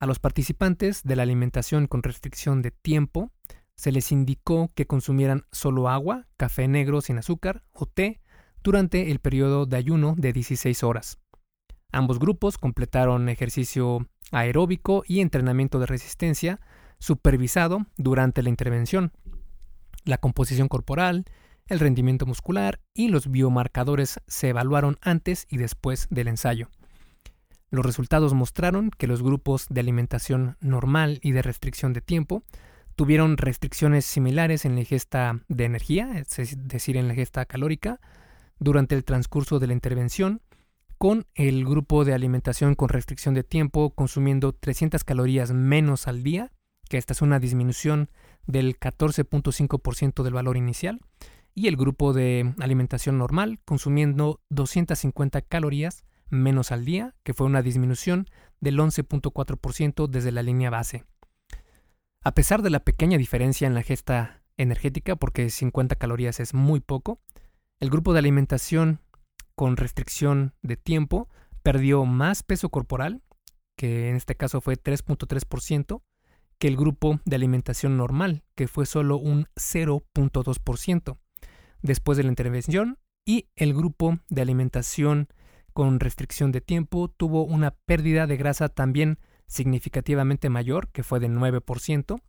A 0.00 0.06
los 0.06 0.18
participantes 0.18 1.02
de 1.04 1.16
la 1.16 1.22
alimentación 1.22 1.86
con 1.86 2.02
restricción 2.02 2.62
de 2.62 2.70
tiempo 2.70 3.30
se 3.76 3.92
les 3.92 4.12
indicó 4.12 4.70
que 4.74 4.86
consumieran 4.86 5.44
solo 5.52 5.88
agua, 5.88 6.26
café 6.36 6.68
negro 6.68 7.00
sin 7.00 7.18
azúcar 7.18 7.62
o 7.72 7.86
té 7.86 8.20
durante 8.62 9.10
el 9.10 9.20
periodo 9.20 9.66
de 9.66 9.76
ayuno 9.76 10.14
de 10.16 10.32
16 10.32 10.82
horas. 10.82 11.18
Ambos 11.92 12.18
grupos 12.18 12.58
completaron 12.58 13.28
ejercicio 13.28 14.06
aeróbico 14.32 15.04
y 15.06 15.20
entrenamiento 15.20 15.78
de 15.78 15.86
resistencia 15.86 16.60
supervisado 16.98 17.86
durante 17.96 18.42
la 18.42 18.48
intervención. 18.48 19.12
La 20.04 20.18
composición 20.18 20.68
corporal, 20.68 21.24
el 21.68 21.80
rendimiento 21.80 22.26
muscular 22.26 22.80
y 22.94 23.08
los 23.08 23.30
biomarcadores 23.30 24.20
se 24.26 24.48
evaluaron 24.50 24.98
antes 25.00 25.46
y 25.50 25.56
después 25.56 26.06
del 26.10 26.28
ensayo. 26.28 26.68
Los 27.70 27.84
resultados 27.84 28.34
mostraron 28.34 28.90
que 28.90 29.06
los 29.06 29.22
grupos 29.22 29.66
de 29.68 29.80
alimentación 29.80 30.56
normal 30.60 31.18
y 31.22 31.32
de 31.32 31.42
restricción 31.42 31.92
de 31.92 32.00
tiempo 32.00 32.44
tuvieron 32.94 33.36
restricciones 33.36 34.04
similares 34.04 34.64
en 34.64 34.74
la 34.74 34.80
ingesta 34.80 35.40
de 35.48 35.64
energía, 35.64 36.12
es 36.18 36.56
decir, 36.68 36.96
en 36.96 37.08
la 37.08 37.14
ingesta 37.14 37.44
calórica, 37.44 38.00
durante 38.58 38.94
el 38.94 39.04
transcurso 39.04 39.58
de 39.58 39.66
la 39.66 39.74
intervención, 39.74 40.40
con 40.96 41.26
el 41.34 41.64
grupo 41.64 42.04
de 42.04 42.14
alimentación 42.14 42.74
con 42.74 42.88
restricción 42.88 43.34
de 43.34 43.44
tiempo 43.44 43.90
consumiendo 43.90 44.52
300 44.52 45.04
calorías 45.04 45.52
menos 45.52 46.08
al 46.08 46.22
día 46.22 46.52
que 46.88 46.98
esta 46.98 47.12
es 47.12 47.22
una 47.22 47.38
disminución 47.38 48.10
del 48.46 48.78
14.5% 48.78 50.22
del 50.22 50.32
valor 50.32 50.56
inicial, 50.56 51.00
y 51.56 51.68
el 51.68 51.76
grupo 51.76 52.12
de 52.12 52.54
alimentación 52.60 53.16
normal 53.16 53.58
consumiendo 53.64 54.42
250 54.50 55.40
calorías 55.40 56.04
menos 56.28 56.70
al 56.70 56.84
día, 56.84 57.14
que 57.24 57.32
fue 57.32 57.46
una 57.46 57.62
disminución 57.62 58.26
del 58.60 58.78
11.4% 58.78 60.06
desde 60.06 60.32
la 60.32 60.42
línea 60.42 60.68
base. 60.68 61.04
A 62.22 62.34
pesar 62.34 62.60
de 62.60 62.68
la 62.68 62.80
pequeña 62.80 63.16
diferencia 63.16 63.66
en 63.66 63.72
la 63.72 63.82
gesta 63.82 64.42
energética, 64.58 65.16
porque 65.16 65.48
50 65.48 65.96
calorías 65.96 66.40
es 66.40 66.52
muy 66.52 66.80
poco, 66.80 67.20
el 67.80 67.88
grupo 67.88 68.12
de 68.12 68.18
alimentación 68.18 69.00
con 69.54 69.78
restricción 69.78 70.52
de 70.60 70.76
tiempo 70.76 71.30
perdió 71.62 72.04
más 72.04 72.42
peso 72.42 72.68
corporal, 72.68 73.22
que 73.76 74.10
en 74.10 74.16
este 74.16 74.34
caso 74.34 74.60
fue 74.60 74.74
3.3%, 74.74 76.02
que 76.58 76.68
el 76.68 76.76
grupo 76.76 77.18
de 77.24 77.36
alimentación 77.36 77.96
normal, 77.96 78.44
que 78.54 78.68
fue 78.68 78.84
solo 78.84 79.16
un 79.16 79.46
0.2% 79.56 81.18
después 81.86 82.18
de 82.18 82.24
la 82.24 82.28
intervención, 82.28 82.98
y 83.24 83.48
el 83.56 83.74
grupo 83.74 84.18
de 84.28 84.42
alimentación 84.42 85.28
con 85.72 86.00
restricción 86.00 86.52
de 86.52 86.60
tiempo 86.60 87.08
tuvo 87.08 87.44
una 87.44 87.72
pérdida 87.72 88.26
de 88.26 88.36
grasa 88.36 88.68
también 88.68 89.18
significativamente 89.46 90.48
mayor, 90.48 90.88
que 90.88 91.02
fue 91.02 91.20
de 91.20 91.28
9%, 91.28 92.20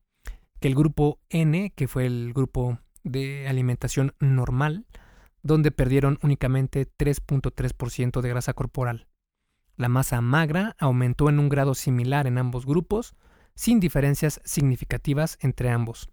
que 0.60 0.68
el 0.68 0.76
grupo 0.76 1.20
N, 1.30 1.72
que 1.76 1.88
fue 1.88 2.06
el 2.06 2.34
grupo 2.34 2.80
de 3.04 3.48
alimentación 3.48 4.14
normal, 4.20 4.86
donde 5.44 5.72
perdieron 5.72 6.20
únicamente 6.22 6.88
3.3% 6.88 8.22
de 8.22 8.30
grasa 8.30 8.54
corporal. 8.54 9.08
La 9.76 9.90
masa 9.90 10.20
magra 10.22 10.76
aumentó 10.80 11.30
en 11.30 11.40
un 11.40 11.50
grado 11.50 11.76
similar 11.76 12.28
en 12.28 12.38
ambos 12.38 12.66
grupos, 12.66 13.16
sin 13.56 13.80
diferencias 13.80 14.42
significativas 14.44 15.38
entre 15.42 15.70
ambos. 15.70 16.10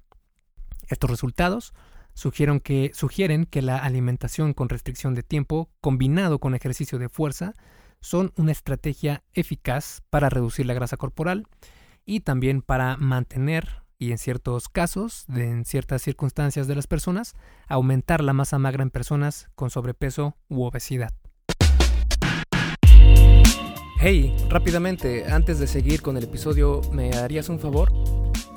Estos 0.88 1.10
resultados 1.10 1.74
sugieren 2.14 2.60
que, 2.60 3.62
la 3.62 3.78
alimentación 3.78 4.54
con 4.54 4.68
restricción 4.68 5.14
de 5.14 5.22
tiempo 5.22 5.70
combinado 5.80 6.38
con 6.38 6.54
ejercicio 6.54 6.98
de 6.98 7.08
fuerza 7.08 7.54
son 8.00 8.32
una 8.36 8.52
estrategia 8.52 9.22
eficaz 9.32 10.02
para 10.10 10.30
reducir 10.30 10.66
la 10.66 10.74
grasa 10.74 10.96
corporal 10.96 11.46
y 12.04 12.20
también 12.20 12.62
para 12.62 12.96
mantener 12.96 13.84
y 13.98 14.12
en 14.12 14.18
ciertos 14.18 14.68
casos, 14.68 15.24
en 15.28 15.64
ciertas 15.64 16.02
circunstancias 16.02 16.66
de 16.66 16.74
las 16.74 16.86
personas, 16.86 17.34
aumentar 17.68 18.22
la 18.22 18.32
masa 18.32 18.58
magra 18.58 18.82
en 18.82 18.90
personas 18.90 19.48
con 19.54 19.70
sobrepeso 19.70 20.36
u 20.48 20.64
obesidad. 20.64 21.12
Hey, 24.00 24.36
rápidamente, 24.50 25.24
antes 25.32 25.58
de 25.58 25.66
seguir 25.66 26.02
con 26.02 26.18
el 26.18 26.24
episodio, 26.24 26.82
¿me 26.92 27.12
harías 27.12 27.48
un 27.48 27.58
favor? 27.58 27.90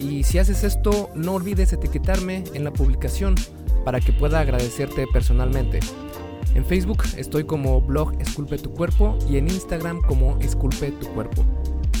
Y 0.00 0.24
si 0.24 0.38
haces 0.38 0.64
esto, 0.64 1.10
no 1.14 1.34
olvides 1.34 1.74
etiquetarme 1.74 2.44
en 2.54 2.64
la 2.64 2.72
publicación 2.72 3.34
para 3.84 4.00
que 4.00 4.14
pueda 4.14 4.40
agradecerte 4.40 5.06
personalmente. 5.12 5.80
En 6.54 6.64
Facebook 6.64 7.04
estoy 7.16 7.44
como 7.44 7.82
blog 7.82 8.18
Esculpe 8.20 8.56
tu 8.56 8.72
cuerpo 8.72 9.18
y 9.28 9.36
en 9.36 9.48
Instagram 9.48 10.00
como 10.00 10.38
Esculpe 10.40 10.90
tu 10.92 11.06
cuerpo. 11.08 11.44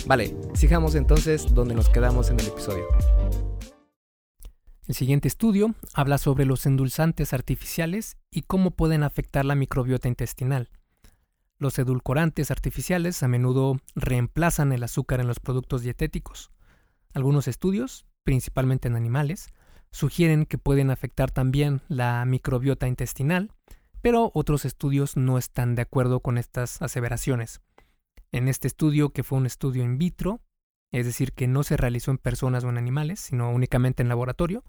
Vale, 0.06 0.34
sigamos 0.54 0.94
entonces 0.94 1.54
donde 1.54 1.74
nos 1.74 1.90
quedamos 1.90 2.30
en 2.30 2.40
el 2.40 2.46
episodio. 2.46 2.84
El 4.88 4.94
siguiente 4.94 5.28
estudio 5.28 5.74
habla 5.94 6.18
sobre 6.18 6.46
los 6.46 6.64
endulzantes 6.66 7.32
artificiales 7.34 8.16
y 8.30 8.42
cómo 8.42 8.70
pueden 8.72 9.02
afectar 9.02 9.44
la 9.44 9.54
microbiota 9.54 10.08
intestinal. 10.08 10.70
Los 11.58 11.78
edulcorantes 11.78 12.50
artificiales 12.50 13.22
a 13.22 13.28
menudo 13.28 13.76
reemplazan 13.94 14.72
el 14.72 14.82
azúcar 14.82 15.20
en 15.20 15.28
los 15.28 15.38
productos 15.38 15.82
dietéticos. 15.82 16.50
Algunos 17.14 17.48
estudios, 17.48 18.06
principalmente 18.22 18.88
en 18.88 18.96
animales, 18.96 19.52
sugieren 19.90 20.46
que 20.46 20.58
pueden 20.58 20.90
afectar 20.90 21.30
también 21.30 21.82
la 21.88 22.24
microbiota 22.24 22.86
intestinal, 22.86 23.52
pero 24.02 24.30
otros 24.34 24.64
estudios 24.64 25.16
no 25.16 25.36
están 25.36 25.74
de 25.74 25.82
acuerdo 25.82 26.20
con 26.20 26.38
estas 26.38 26.80
aseveraciones. 26.80 27.60
En 28.32 28.48
este 28.48 28.68
estudio, 28.68 29.10
que 29.10 29.24
fue 29.24 29.38
un 29.38 29.46
estudio 29.46 29.82
in 29.82 29.98
vitro, 29.98 30.40
es 30.92 31.06
decir, 31.06 31.32
que 31.32 31.48
no 31.48 31.62
se 31.62 31.76
realizó 31.76 32.10
en 32.10 32.18
personas 32.18 32.64
o 32.64 32.68
en 32.68 32.78
animales, 32.78 33.20
sino 33.20 33.50
únicamente 33.50 34.02
en 34.02 34.08
laboratorio, 34.08 34.64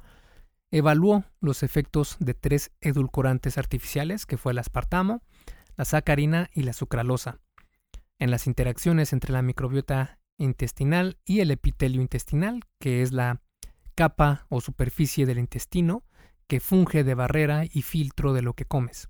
evaluó 0.72 1.26
los 1.40 1.64
efectos 1.64 2.18
de 2.20 2.34
tres 2.34 2.72
edulcorantes 2.82 3.58
artificiales, 3.58 4.26
que 4.26 4.38
fue 4.38 4.52
el 4.54 4.60
aspartamo, 4.60 5.22
la 5.78 5.86
sacarina 5.86 6.50
y 6.54 6.64
la 6.64 6.74
sucralosa, 6.74 7.40
en 8.20 8.32
las 8.32 8.48
interacciones 8.48 9.14
entre 9.14 9.34
la 9.34 9.42
microbiota 9.42 10.20
intestinal 10.42 11.18
y 11.26 11.40
el 11.40 11.52
epitelio 11.52 12.02
intestinal, 12.02 12.62
que 12.80 13.02
es 13.02 13.12
la 13.12 13.42
capa 13.96 14.46
o 14.50 14.62
superficie 14.62 15.26
del 15.26 15.40
intestino 15.40 16.04
que 16.48 16.60
funge 16.60 17.04
de 17.04 17.14
barrera 17.14 17.64
y 17.66 17.82
filtro 17.82 18.34
de 18.34 18.42
lo 18.42 18.54
que 18.54 18.66
comes. 18.66 19.10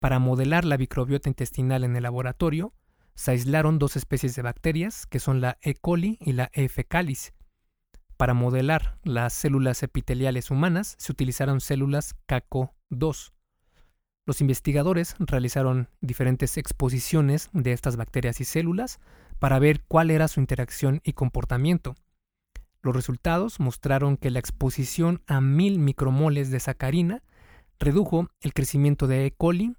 Para 0.00 0.18
modelar 0.18 0.64
la 0.64 0.78
microbiota 0.78 1.28
intestinal 1.28 1.82
en 1.82 1.96
el 1.96 2.04
laboratorio, 2.04 2.72
se 3.14 3.32
aislaron 3.32 3.78
dos 3.78 3.96
especies 3.96 4.36
de 4.36 4.42
bacterias, 4.42 5.06
que 5.06 5.18
son 5.18 5.40
la 5.40 5.58
E. 5.62 5.74
coli 5.74 6.18
y 6.20 6.34
la 6.34 6.50
E. 6.52 6.68
fecalis. 6.68 7.32
Para 8.16 8.34
modelar 8.34 8.98
las 9.02 9.32
células 9.32 9.82
epiteliales 9.82 10.50
humanas, 10.50 10.94
se 10.98 11.12
utilizaron 11.12 11.60
células 11.60 12.14
CACO2. 12.28 13.32
Los 14.26 14.40
investigadores 14.40 15.14
realizaron 15.18 15.88
diferentes 16.00 16.56
exposiciones 16.56 17.48
de 17.52 17.72
estas 17.72 17.96
bacterias 17.96 18.40
y 18.40 18.44
células 18.44 19.00
para 19.38 19.58
ver 19.58 19.82
cuál 19.86 20.10
era 20.10 20.28
su 20.28 20.40
interacción 20.40 21.00
y 21.04 21.12
comportamiento. 21.12 21.94
Los 22.82 22.94
resultados 22.94 23.58
mostraron 23.60 24.16
que 24.16 24.30
la 24.30 24.38
exposición 24.38 25.22
a 25.26 25.40
mil 25.40 25.78
micromoles 25.78 26.50
de 26.50 26.60
sacarina 26.60 27.22
redujo 27.78 28.28
el 28.40 28.54
crecimiento 28.54 29.06
de 29.06 29.26
E. 29.26 29.30
coli 29.32 29.74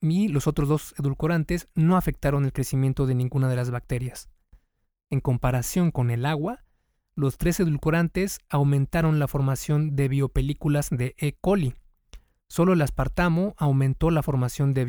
y 0.00 0.28
los 0.28 0.46
otros 0.46 0.68
dos 0.68 0.94
edulcorantes 0.98 1.68
no 1.74 1.96
afectaron 1.96 2.44
el 2.44 2.52
crecimiento 2.52 3.06
de 3.06 3.14
ninguna 3.14 3.48
de 3.48 3.56
las 3.56 3.70
bacterias. 3.70 4.28
En 5.10 5.20
comparación 5.20 5.90
con 5.90 6.10
el 6.10 6.24
agua, 6.24 6.64
los 7.14 7.36
tres 7.36 7.60
edulcorantes 7.60 8.40
aumentaron 8.48 9.18
la 9.18 9.28
formación 9.28 9.94
de 9.94 10.08
biopelículas 10.08 10.88
de 10.90 11.14
E. 11.18 11.34
coli. 11.40 11.74
Solo 12.48 12.72
el 12.72 12.82
aspartamo 12.82 13.54
aumentó 13.58 14.10
la 14.10 14.22
formación 14.22 14.72
de 14.72 14.84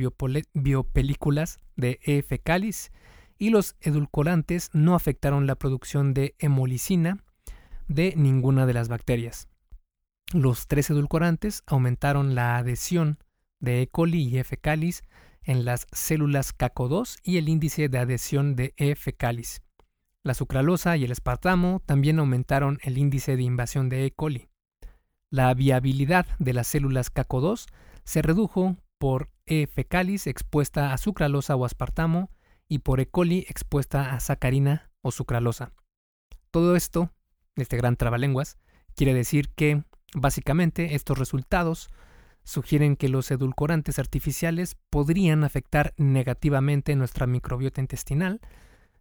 biopelículas 0.53 1.59
de 1.75 1.99
E. 2.03 2.21
fecalis 2.21 2.91
y 3.37 3.49
los 3.49 3.75
edulcorantes 3.81 4.69
no 4.73 4.95
afectaron 4.95 5.47
la 5.47 5.55
producción 5.55 6.13
de 6.13 6.35
hemolicina 6.39 7.23
de 7.87 8.13
ninguna 8.15 8.65
de 8.65 8.73
las 8.73 8.87
bacterias. 8.89 9.47
Los 10.33 10.67
tres 10.67 10.89
edulcorantes 10.89 11.63
aumentaron 11.67 12.35
la 12.35 12.57
adhesión 12.57 13.19
de 13.59 13.81
E. 13.81 13.87
coli 13.87 14.23
y 14.23 14.37
E. 14.37 14.43
fecalis 14.43 15.03
en 15.43 15.65
las 15.65 15.87
células 15.91 16.57
CACO2 16.57 17.19
y 17.23 17.37
el 17.37 17.49
índice 17.49 17.89
de 17.89 17.99
adhesión 17.99 18.55
de 18.55 18.73
E. 18.77 18.95
fecalis. 18.95 19.61
La 20.23 20.33
sucralosa 20.33 20.95
y 20.95 21.03
el 21.03 21.11
espartamo 21.11 21.81
también 21.85 22.19
aumentaron 22.19 22.79
el 22.81 22.97
índice 22.97 23.35
de 23.35 23.43
invasión 23.43 23.89
de 23.89 24.05
E. 24.05 24.11
coli. 24.11 24.47
La 25.29 25.53
viabilidad 25.53 26.25
de 26.39 26.53
las 26.53 26.67
células 26.67 27.13
CACO2 27.13 27.65
se 28.05 28.21
redujo 28.21 28.77
por 28.97 29.29
E. 29.45 29.67
fecalis 29.67 30.27
expuesta 30.27 30.93
a 30.93 30.97
sucralosa 30.97 31.55
o 31.55 31.65
aspartamo 31.65 32.29
y 32.67 32.79
por 32.79 32.99
E. 32.99 33.07
coli 33.07 33.45
expuesta 33.49 34.13
a 34.13 34.19
sacarina 34.19 34.91
o 35.01 35.11
sucralosa. 35.11 35.73
Todo 36.51 36.75
esto 36.75 37.11
este 37.55 37.77
gran 37.77 37.95
trabalenguas, 37.95 38.57
quiere 38.95 39.13
decir 39.13 39.49
que, 39.49 39.83
básicamente, 40.13 40.95
estos 40.95 41.17
resultados 41.17 41.89
sugieren 42.43 42.95
que 42.95 43.09
los 43.09 43.29
edulcorantes 43.31 43.99
artificiales 43.99 44.75
podrían 44.89 45.43
afectar 45.43 45.93
negativamente 45.97 46.95
nuestra 46.95 47.27
microbiota 47.27 47.79
intestinal, 47.79 48.41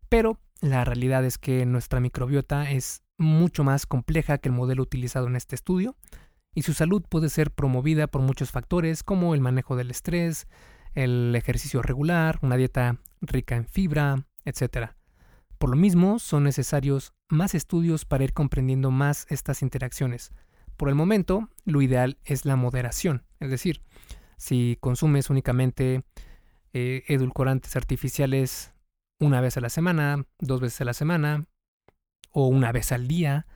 pero 0.09 0.38
la 0.61 0.85
realidad 0.85 1.25
es 1.25 1.38
que 1.38 1.66
nuestra 1.66 1.98
microbiota 1.98 2.70
es 2.70 3.03
mucho 3.18 3.64
más 3.64 3.87
compleja 3.87 4.38
que 4.38 4.48
el 4.48 4.55
modelo 4.55 4.83
utilizado 4.83 5.27
en 5.27 5.37
este 5.37 5.57
estudio, 5.57 5.96
y 6.55 6.62
su 6.62 6.75
salud 6.75 7.03
puede 7.09 7.31
ser 7.31 7.51
promovida 7.51 8.07
por 8.07 8.20
muchos 8.20 8.51
factores 8.51 9.03
como 9.03 9.35
el 9.35 9.40
manejo 9.40 9.75
del 9.75 9.90
estrés, 9.90 10.46
el 10.94 11.35
ejercicio 11.35 11.81
regular, 11.81 12.38
una 12.42 12.57
dieta 12.57 12.98
rica 13.22 13.56
en 13.56 13.66
fibra, 13.66 14.26
etc. 14.44 14.90
Por 15.58 15.70
lo 15.70 15.76
mismo, 15.76 16.18
son 16.18 16.44
necesarios 16.44 17.14
más 17.28 17.54
estudios 17.54 18.04
para 18.04 18.24
ir 18.24 18.35
comprendiendo 18.35 18.90
más 18.90 19.26
estas 19.30 19.62
interacciones. 19.62 20.32
Por 20.76 20.88
el 20.88 20.94
momento, 20.94 21.48
lo 21.64 21.80
ideal 21.80 22.18
es 22.24 22.44
la 22.44 22.56
moderación, 22.56 23.24
es 23.40 23.50
decir, 23.50 23.82
si 24.37 24.76
consumes 24.80 25.30
únicamente 25.30 26.02
eh, 26.72 27.04
edulcorantes 27.06 27.76
artificiales 27.76 28.74
una 29.20 29.40
vez 29.40 29.56
a 29.56 29.61
la 29.61 29.68
semana, 29.68 30.26
dos 30.40 30.61
veces 30.61 30.80
a 30.80 30.85
la 30.85 30.94
semana 30.94 31.46
o 32.32 32.48
una 32.48 32.72
vez 32.72 32.90
al 32.90 33.06
día, 33.06 33.46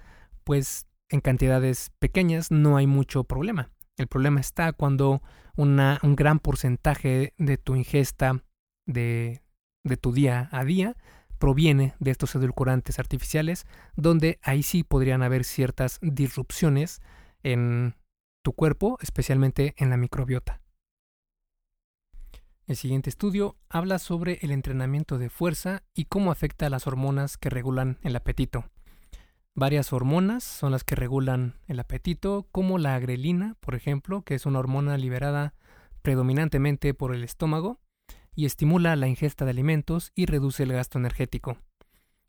pues 0.44 0.87
en 1.09 1.20
cantidades 1.20 1.90
pequeñas 1.98 2.50
no 2.50 2.76
hay 2.76 2.87
mucho 2.87 3.24
problema. 3.24 3.70
El 3.96 4.07
problema 4.07 4.40
está 4.40 4.72
cuando 4.72 5.22
un 5.57 6.16
gran 6.16 6.38
porcentaje 6.38 7.35
de 7.38 7.57
tu 7.57 7.74
ingesta 7.74 8.44
de, 8.85 9.42
de 9.87 9.96
tu 9.96 10.12
día 10.12 10.49
a 10.53 10.64
día 10.64 10.96
proviene 11.38 11.94
de 12.01 12.11
estos 12.11 12.35
edulcorantes 12.35 12.99
artificiales, 12.99 13.66
donde 13.94 14.38
ahí 14.42 14.62
sí 14.62 14.83
podrían 14.83 15.22
haber 15.22 15.44
ciertas 15.44 15.99
disrupciones 16.03 17.01
en 17.42 17.94
tu 18.42 18.53
cuerpo, 18.53 18.99
especialmente 19.01 19.75
en 19.77 19.90
la 19.90 19.96
microbiota. 19.96 20.61
El 22.66 22.77
siguiente 22.77 23.11
estudio 23.11 23.57
habla 23.68 23.99
sobre 24.01 24.38
el 24.42 24.51
entrenamiento 24.51 25.18
de 25.18 25.31
fuerza 25.31 25.85
y 25.94 26.07
cómo 26.07 26.33
afecta 26.33 26.66
a 26.66 26.70
las 26.70 26.87
hormonas 26.88 27.38
que 27.38 27.49
regulan 27.49 27.99
el 28.03 28.16
apetito. 28.16 28.64
Varias 29.55 29.92
hormonas 29.92 30.42
son 30.42 30.72
las 30.72 30.83
que 30.83 30.96
regulan 30.96 31.55
el 31.68 31.79
apetito, 31.79 32.49
como 32.51 32.79
la 32.79 32.99
grelina, 32.99 33.57
por 33.61 33.75
ejemplo, 33.75 34.22
que 34.22 34.35
es 34.35 34.46
una 34.46 34.59
hormona 34.59 34.99
liberada 34.99 35.55
predominantemente 36.03 36.92
por 36.92 37.14
el 37.14 37.22
estómago 37.25 37.81
y 38.37 38.46
estimula 38.46 38.94
la 38.94 39.09
ingesta 39.09 39.44
de 39.44 39.51
alimentos 39.51 40.12
y 40.14 40.27
reduce 40.27 40.62
el 40.62 40.72
gasto 40.72 40.99
energético. 40.99 41.59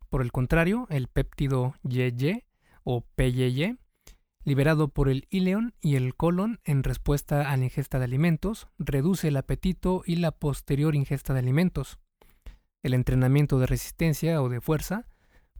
Por 0.10 0.24
el 0.24 0.32
contrario, 0.32 0.88
el 0.90 1.08
péptido 1.08 1.76
YY 1.84 2.46
o 2.84 3.02
PYY 3.16 3.78
liberado 4.48 4.88
por 4.88 5.10
el 5.10 5.28
ileón 5.30 5.74
y 5.82 5.98
el 5.98 6.16
colon 6.16 6.62
en 6.64 6.84
respuesta 6.84 7.52
a 7.52 7.58
la 7.58 7.66
ingesta 7.66 8.00
de 8.00 8.06
alimentos, 8.06 8.70
reduce 8.80 9.28
el 9.28 9.36
apetito 9.36 10.04
y 10.06 10.16
la 10.16 10.32
posterior 10.32 10.96
ingesta 10.96 11.34
de 11.34 11.40
alimentos. 11.40 12.00
El 12.82 12.94
entrenamiento 12.94 13.60
de 13.60 13.66
resistencia 13.66 14.42
o 14.42 14.48
de 14.48 14.62
fuerza 14.62 15.10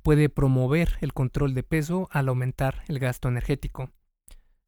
puede 0.04 0.30
promover 0.30 0.94
el 1.02 1.12
control 1.12 1.54
de 1.54 1.64
peso 1.64 2.08
al 2.14 2.30
aumentar 2.30 2.86
el 2.88 3.00
gasto 3.00 3.28
energético, 3.28 3.92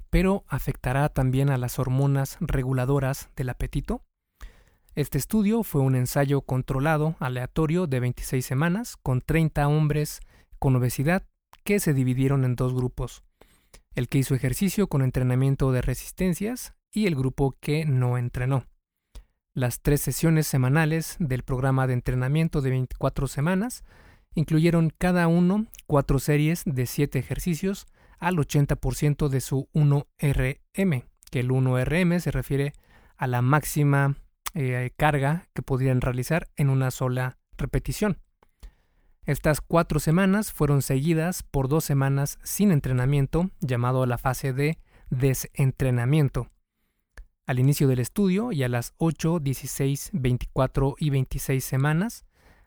pero 0.10 0.44
afectará 0.50 1.08
también 1.08 1.50
a 1.50 1.58
las 1.58 1.80
hormonas 1.80 2.36
reguladoras 2.42 3.30
del 3.38 3.48
apetito. 3.48 4.04
Este 5.00 5.18
estudio 5.18 5.64
fue 5.64 5.80
un 5.80 5.96
ensayo 5.96 6.42
controlado 6.42 7.16
aleatorio 7.20 7.88
de 7.88 8.02
26 8.02 8.46
semanas 8.46 8.98
con 8.98 9.22
30 9.22 9.66
hombres 9.70 10.20
con 10.60 10.76
obesidad 10.76 11.24
que 11.64 11.80
se 11.80 11.94
dividieron 11.94 12.44
en 12.44 12.58
dos 12.58 12.74
grupos 12.74 13.24
el 13.96 14.10
que 14.10 14.18
hizo 14.18 14.36
ejercicio 14.36 14.88
con 14.88 15.02
entrenamiento 15.02 15.72
de 15.72 15.82
resistencias 15.82 16.74
y 16.92 17.08
el 17.08 17.16
grupo 17.16 17.56
que 17.62 17.86
no 17.86 18.18
entrenó. 18.18 18.66
Las 19.54 19.80
tres 19.80 20.02
sesiones 20.02 20.48
semanales 20.48 21.16
del 21.18 21.44
programa 21.44 21.88
de 21.88 21.94
entrenamiento 21.94 22.60
de 22.60 22.72
24 22.72 23.30
semanas 23.30 23.86
incluyeron 24.36 24.92
cada 24.98 25.30
uno 25.30 25.68
cuatro 25.88 26.20
series 26.20 26.64
de 26.66 26.86
siete 26.86 27.20
ejercicios 27.20 27.88
al 28.18 28.36
80% 28.36 29.30
de 29.30 29.40
su 29.40 29.70
1RM, 29.74 31.06
que 31.32 31.40
el 31.40 31.52
1RM 31.52 32.20
se 32.20 32.32
refiere 32.32 32.74
a 33.16 33.28
la 33.28 33.42
máxima 33.42 34.18
eh, 34.54 34.92
carga 34.98 35.48
que 35.54 35.62
podrían 35.62 36.02
realizar 36.02 36.48
en 36.56 36.70
una 36.70 36.92
sola 36.92 37.38
repetición. 37.58 38.18
Estas 39.26 39.62
cuatro 39.62 40.00
semanas 40.00 40.52
fueron 40.52 40.82
seguidas 40.82 41.44
por 41.44 41.68
dos 41.68 41.86
semanas 41.86 42.40
sin 42.44 42.72
entrenamiento, 42.72 43.52
llamado 43.62 44.06
la 44.06 44.18
fase 44.18 44.54
de 44.54 44.80
desentrenamiento. 45.10 46.50
Al 47.46 47.60
inicio 47.60 47.88
del 47.88 48.00
estudio 48.00 48.52
y 48.52 48.64
a 48.64 48.70
las 48.70 48.94
8, 48.98 49.40
16, 49.40 50.12
24 50.14 50.96
y 50.98 51.10
26 51.10 51.64
semanas, 51.64 52.26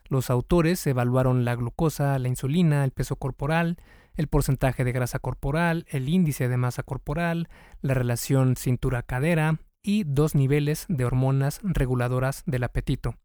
los 0.09 0.29
autores 0.31 0.87
evaluaron 0.87 1.45
la 1.45 1.55
glucosa, 1.55 2.19
la 2.19 2.29
insulina, 2.29 2.85
el 2.85 2.91
peso 2.91 3.17
corporal, 3.17 3.77
el 4.15 4.29
porcentaje 4.29 4.85
de 4.85 4.93
grasa 4.93 5.19
corporal, 5.19 5.87
el 5.89 6.09
índice 6.09 6.49
de 6.49 6.57
masa 6.57 6.83
corporal, 6.83 7.49
la 7.81 7.95
relación 7.95 8.57
cintura-cadera 8.57 9.59
y 9.83 10.05
dos 10.05 10.35
niveles 10.35 10.87
de 10.89 11.05
hormonas 11.05 11.61
reguladoras 11.63 12.43
del 12.47 12.65
apetito, 12.65 13.17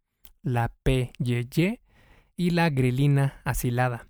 la 0.42 0.74
PYY 0.84 1.80
y 2.36 2.50
la 2.52 2.70
grelina 2.70 3.42
asilada. 3.44 4.08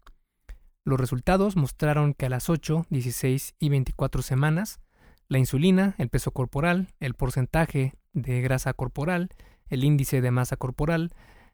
Los 0.83 0.99
resultados 0.99 1.55
mostraron 1.55 2.13
que 2.13 2.27
a 2.27 2.29
las 2.29 2.49
8, 2.49 2.85
16 2.89 3.55
y 3.59 3.69
24 3.69 4.21
semanas, 4.21 4.79
la 5.27 5.37
insulina, 5.37 5.95
el 5.97 6.09
peso 6.09 6.31
corporal, 6.31 6.87
el 6.99 7.13
porcentaje 7.13 7.93
de 8.13 8.41
grasa 8.41 8.73
corporal, 8.73 9.29
el 9.67 9.83
índice 9.83 10.21
de 10.21 10.31
masa 10.31 10.55
corporal, 10.55 11.11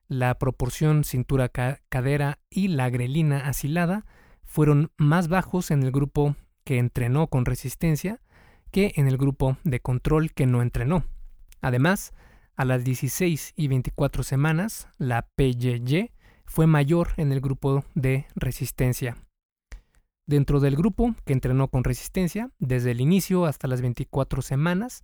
la 0.08 0.38
proporción 0.38 1.03
cintura-cadera 1.03 2.39
y 2.49 2.67
la 2.67 2.89
grelina 2.89 3.47
asilada 3.47 4.06
fueron 4.43 4.91
más 4.97 5.27
bajos 5.27 5.71
en 5.71 5.82
el 5.82 5.91
grupo 5.91 6.36
que 6.63 6.77
entrenó 6.77 7.27
con 7.27 7.45
resistencia 7.45 8.21
que 8.73 8.91
en 8.95 9.07
el 9.07 9.17
grupo 9.17 9.55
de 9.63 9.79
control 9.79 10.33
que 10.33 10.47
no 10.47 10.63
entrenó. 10.63 11.05
Además, 11.62 12.12
a 12.55 12.65
las 12.65 12.83
16 12.83 13.53
y 13.55 13.67
24 13.67 14.23
semanas, 14.23 14.89
la 14.97 15.27
PYY 15.36 16.12
fue 16.43 16.65
mayor 16.65 17.09
en 17.17 17.31
el 17.31 17.39
grupo 17.39 17.86
de 17.93 18.25
resistencia. 18.36 19.15
Dentro 20.25 20.59
del 20.59 20.75
grupo 20.75 21.13
que 21.23 21.33
entrenó 21.33 21.67
con 21.67 21.83
resistencia, 21.83 22.49
desde 22.57 22.91
el 22.91 22.99
inicio 22.99 23.45
hasta 23.45 23.67
las 23.67 23.81
24 23.81 24.41
semanas, 24.41 25.03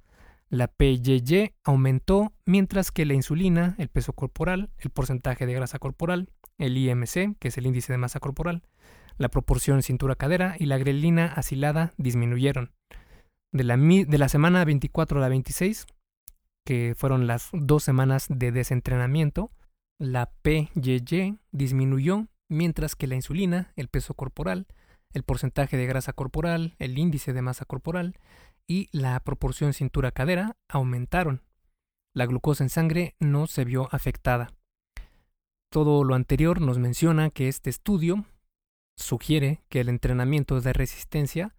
la 0.49 0.67
PYY 0.67 1.53
aumentó 1.63 2.33
mientras 2.45 2.91
que 2.91 3.05
la 3.05 3.13
insulina, 3.13 3.75
el 3.77 3.89
peso 3.89 4.13
corporal, 4.13 4.71
el 4.79 4.89
porcentaje 4.89 5.45
de 5.45 5.53
grasa 5.53 5.77
corporal, 5.77 6.31
el 6.57 6.75
IMC, 6.75 7.37
que 7.37 7.49
es 7.49 7.57
el 7.59 7.67
índice 7.67 7.93
de 7.93 7.99
masa 7.99 8.19
corporal, 8.19 8.63
la 9.17 9.29
proporción 9.29 9.83
cintura-cadera 9.83 10.55
y 10.57 10.65
la 10.65 10.79
grelina 10.79 11.27
asilada 11.27 11.93
disminuyeron. 11.97 12.71
De 13.51 13.63
la, 13.63 13.77
de 13.77 14.17
la 14.17 14.29
semana 14.29 14.63
24 14.63 15.17
a 15.17 15.21
la 15.21 15.29
26, 15.29 15.87
que 16.65 16.93
fueron 16.95 17.25
las 17.25 17.49
dos 17.51 17.83
semanas 17.83 18.27
de 18.29 18.51
desentrenamiento, 18.51 19.51
la 19.99 20.31
PYY 20.43 21.39
disminuyó, 21.51 22.27
mientras 22.47 22.95
que 22.95 23.07
la 23.07 23.15
insulina, 23.15 23.73
el 23.75 23.89
peso 23.89 24.13
corporal, 24.13 24.67
el 25.13 25.23
porcentaje 25.23 25.77
de 25.77 25.87
grasa 25.87 26.13
corporal, 26.13 26.75
el 26.77 26.97
índice 26.97 27.33
de 27.33 27.41
masa 27.41 27.65
corporal 27.65 28.17
y 28.67 28.87
la 28.91 29.19
proporción 29.19 29.73
cintura-cadera 29.73 30.55
aumentaron. 30.67 31.41
La 32.13 32.27
glucosa 32.27 32.63
en 32.63 32.69
sangre 32.69 33.15
no 33.19 33.47
se 33.47 33.65
vio 33.65 33.89
afectada. 33.91 34.53
Todo 35.71 36.03
lo 36.03 36.15
anterior 36.15 36.61
nos 36.61 36.77
menciona 36.77 37.29
que 37.29 37.47
este 37.47 37.69
estudio 37.69 38.25
sugiere 38.95 39.63
que 39.69 39.79
el 39.79 39.89
entrenamiento 39.89 40.61
de 40.61 40.73
resistencia 40.73 41.55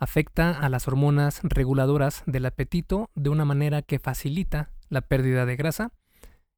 afecta 0.00 0.58
a 0.58 0.68
las 0.68 0.88
hormonas 0.88 1.40
reguladoras 1.44 2.22
del 2.26 2.46
apetito 2.46 3.10
de 3.14 3.28
una 3.28 3.44
manera 3.44 3.82
que 3.82 3.98
facilita 3.98 4.70
la 4.88 5.02
pérdida 5.02 5.46
de 5.46 5.56
grasa 5.56 5.92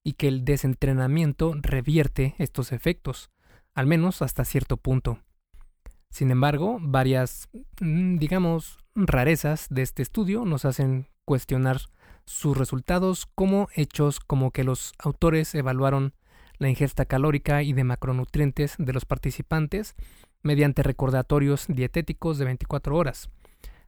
y 0.04 0.14
que 0.14 0.28
el 0.28 0.44
desentrenamiento 0.44 1.54
revierte 1.60 2.34
estos 2.38 2.72
efectos, 2.72 3.30
al 3.74 3.86
menos 3.86 4.22
hasta 4.22 4.44
cierto 4.44 4.76
punto. 4.76 5.18
Sin 6.08 6.30
embargo, 6.30 6.78
varias, 6.80 7.48
mm, 7.80 8.16
digamos, 8.18 8.78
rarezas 8.94 9.66
de 9.70 9.82
este 9.82 10.02
estudio 10.02 10.44
nos 10.44 10.64
hacen 10.64 11.08
cuestionar 11.24 11.80
sus 12.24 12.56
resultados 12.56 13.26
como 13.34 13.68
hechos 13.74 14.20
como 14.20 14.52
que 14.52 14.62
los 14.62 14.92
autores 14.98 15.54
evaluaron 15.54 16.14
la 16.62 16.70
ingesta 16.70 17.04
calórica 17.04 17.62
y 17.62 17.72
de 17.72 17.82
macronutrientes 17.82 18.76
de 18.78 18.92
los 18.92 19.04
participantes 19.04 19.94
mediante 20.42 20.82
recordatorios 20.82 21.66
dietéticos 21.68 22.38
de 22.38 22.44
24 22.44 22.96
horas, 22.96 23.30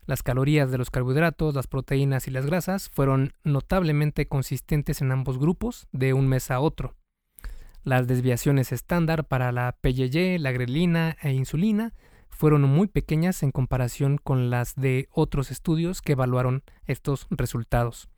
las 0.06 0.22
calorías 0.22 0.70
de 0.70 0.76
los 0.76 0.90
carbohidratos, 0.90 1.54
las 1.54 1.66
proteínas 1.66 2.28
y 2.28 2.30
las 2.30 2.44
grasas 2.44 2.90
fueron 2.90 3.32
notablemente 3.42 4.26
consistentes 4.26 5.00
en 5.00 5.12
ambos 5.12 5.38
grupos 5.38 5.86
de 5.92 6.12
un 6.12 6.28
mes 6.28 6.50
a 6.50 6.60
otro. 6.60 6.94
Las 7.84 8.06
desviaciones 8.06 8.72
estándar 8.72 9.24
para 9.24 9.52
la 9.52 9.76
PYY, 9.80 10.38
la 10.38 10.52
grelina 10.52 11.16
e 11.22 11.32
insulina 11.32 11.94
fueron 12.28 12.62
muy 12.62 12.88
pequeñas 12.88 13.42
en 13.42 13.52
comparación 13.52 14.18
con 14.18 14.50
las 14.50 14.74
de 14.74 15.08
otros 15.12 15.50
estudios 15.50 16.02
que 16.02 16.12
evaluaron 16.12 16.64
estos 16.86 17.26
resultados. 17.30 18.08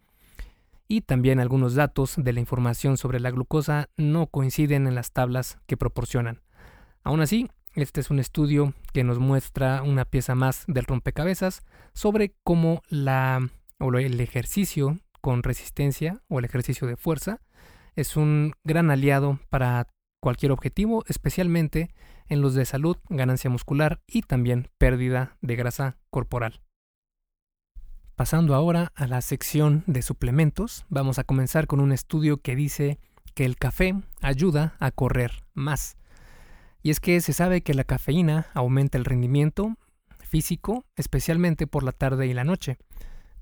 Y 0.88 1.00
también 1.00 1.40
algunos 1.40 1.74
datos 1.74 2.14
de 2.16 2.32
la 2.32 2.40
información 2.40 2.96
sobre 2.96 3.20
la 3.20 3.30
glucosa 3.30 3.88
no 3.96 4.28
coinciden 4.28 4.86
en 4.86 4.94
las 4.94 5.12
tablas 5.12 5.58
que 5.66 5.76
proporcionan. 5.76 6.42
Aún 7.02 7.20
así, 7.20 7.48
este 7.74 8.00
es 8.00 8.10
un 8.10 8.18
estudio 8.18 8.72
que 8.92 9.04
nos 9.04 9.18
muestra 9.18 9.82
una 9.82 10.04
pieza 10.04 10.34
más 10.34 10.64
del 10.66 10.84
rompecabezas 10.84 11.62
sobre 11.92 12.34
cómo 12.42 12.82
el 12.90 14.20
ejercicio 14.20 14.98
con 15.20 15.42
resistencia 15.42 16.22
o 16.28 16.38
el 16.38 16.44
ejercicio 16.44 16.86
de 16.86 16.96
fuerza 16.96 17.40
es 17.96 18.16
un 18.16 18.52
gran 18.64 18.90
aliado 18.90 19.40
para 19.50 19.88
cualquier 20.20 20.52
objetivo, 20.52 21.04
especialmente 21.08 21.90
en 22.28 22.40
los 22.40 22.54
de 22.54 22.64
salud, 22.64 22.96
ganancia 23.08 23.50
muscular 23.50 24.00
y 24.06 24.22
también 24.22 24.68
pérdida 24.78 25.36
de 25.40 25.56
grasa 25.56 25.96
corporal. 26.10 26.60
Pasando 28.16 28.54
ahora 28.54 28.92
a 28.94 29.06
la 29.06 29.20
sección 29.20 29.84
de 29.86 30.00
suplementos, 30.00 30.86
vamos 30.88 31.18
a 31.18 31.24
comenzar 31.24 31.66
con 31.66 31.80
un 31.80 31.92
estudio 31.92 32.38
que 32.38 32.56
dice 32.56 32.98
que 33.34 33.44
el 33.44 33.56
café 33.56 33.94
ayuda 34.22 34.74
a 34.80 34.90
correr 34.90 35.44
más. 35.52 35.98
Y 36.82 36.88
es 36.88 36.98
que 36.98 37.20
se 37.20 37.34
sabe 37.34 37.60
que 37.60 37.74
la 37.74 37.84
cafeína 37.84 38.46
aumenta 38.54 38.96
el 38.96 39.04
rendimiento 39.04 39.76
físico, 40.18 40.86
especialmente 40.96 41.66
por 41.66 41.82
la 41.82 41.92
tarde 41.92 42.26
y 42.26 42.32
la 42.32 42.44
noche. 42.44 42.78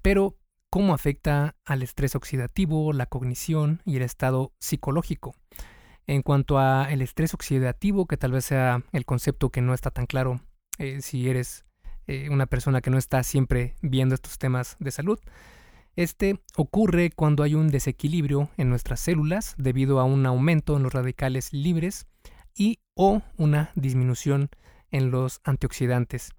Pero, 0.02 0.38
¿cómo 0.70 0.92
afecta 0.92 1.54
al 1.64 1.84
estrés 1.84 2.16
oxidativo, 2.16 2.92
la 2.92 3.06
cognición 3.06 3.80
y 3.84 3.98
el 3.98 4.02
estado 4.02 4.54
psicológico? 4.58 5.36
En 6.08 6.22
cuanto 6.22 6.58
a 6.58 6.90
el 6.90 7.00
estrés 7.00 7.32
oxidativo, 7.32 8.06
que 8.06 8.16
tal 8.16 8.32
vez 8.32 8.46
sea 8.46 8.82
el 8.90 9.04
concepto 9.04 9.50
que 9.50 9.60
no 9.60 9.72
está 9.72 9.92
tan 9.92 10.06
claro 10.06 10.40
eh, 10.78 11.00
si 11.00 11.28
eres 11.30 11.64
eh, 12.06 12.28
una 12.30 12.46
persona 12.46 12.80
que 12.80 12.90
no 12.90 12.98
está 12.98 13.22
siempre 13.22 13.74
viendo 13.82 14.14
estos 14.14 14.38
temas 14.38 14.76
de 14.78 14.90
salud. 14.90 15.18
Este 15.96 16.40
ocurre 16.56 17.10
cuando 17.10 17.42
hay 17.42 17.54
un 17.54 17.68
desequilibrio 17.68 18.50
en 18.56 18.68
nuestras 18.68 19.00
células 19.00 19.54
debido 19.56 20.00
a 20.00 20.04
un 20.04 20.26
aumento 20.26 20.76
en 20.76 20.82
los 20.82 20.92
radicales 20.92 21.52
libres 21.52 22.06
y 22.56 22.80
o 22.94 23.22
una 23.36 23.70
disminución 23.74 24.50
en 24.90 25.10
los 25.10 25.40
antioxidantes. 25.44 26.32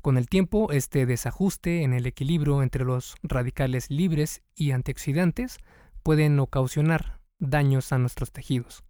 Con 0.00 0.18
el 0.18 0.28
tiempo, 0.28 0.70
este 0.72 1.06
desajuste 1.06 1.82
en 1.82 1.94
el 1.94 2.06
equilibrio 2.06 2.62
entre 2.62 2.84
los 2.84 3.14
radicales 3.22 3.90
libres 3.90 4.42
y 4.54 4.72
antioxidantes 4.72 5.58
pueden 6.02 6.38
ocasionar 6.38 7.20
daños 7.38 7.92
a 7.92 7.98
nuestros 7.98 8.30
tejidos. 8.30 8.84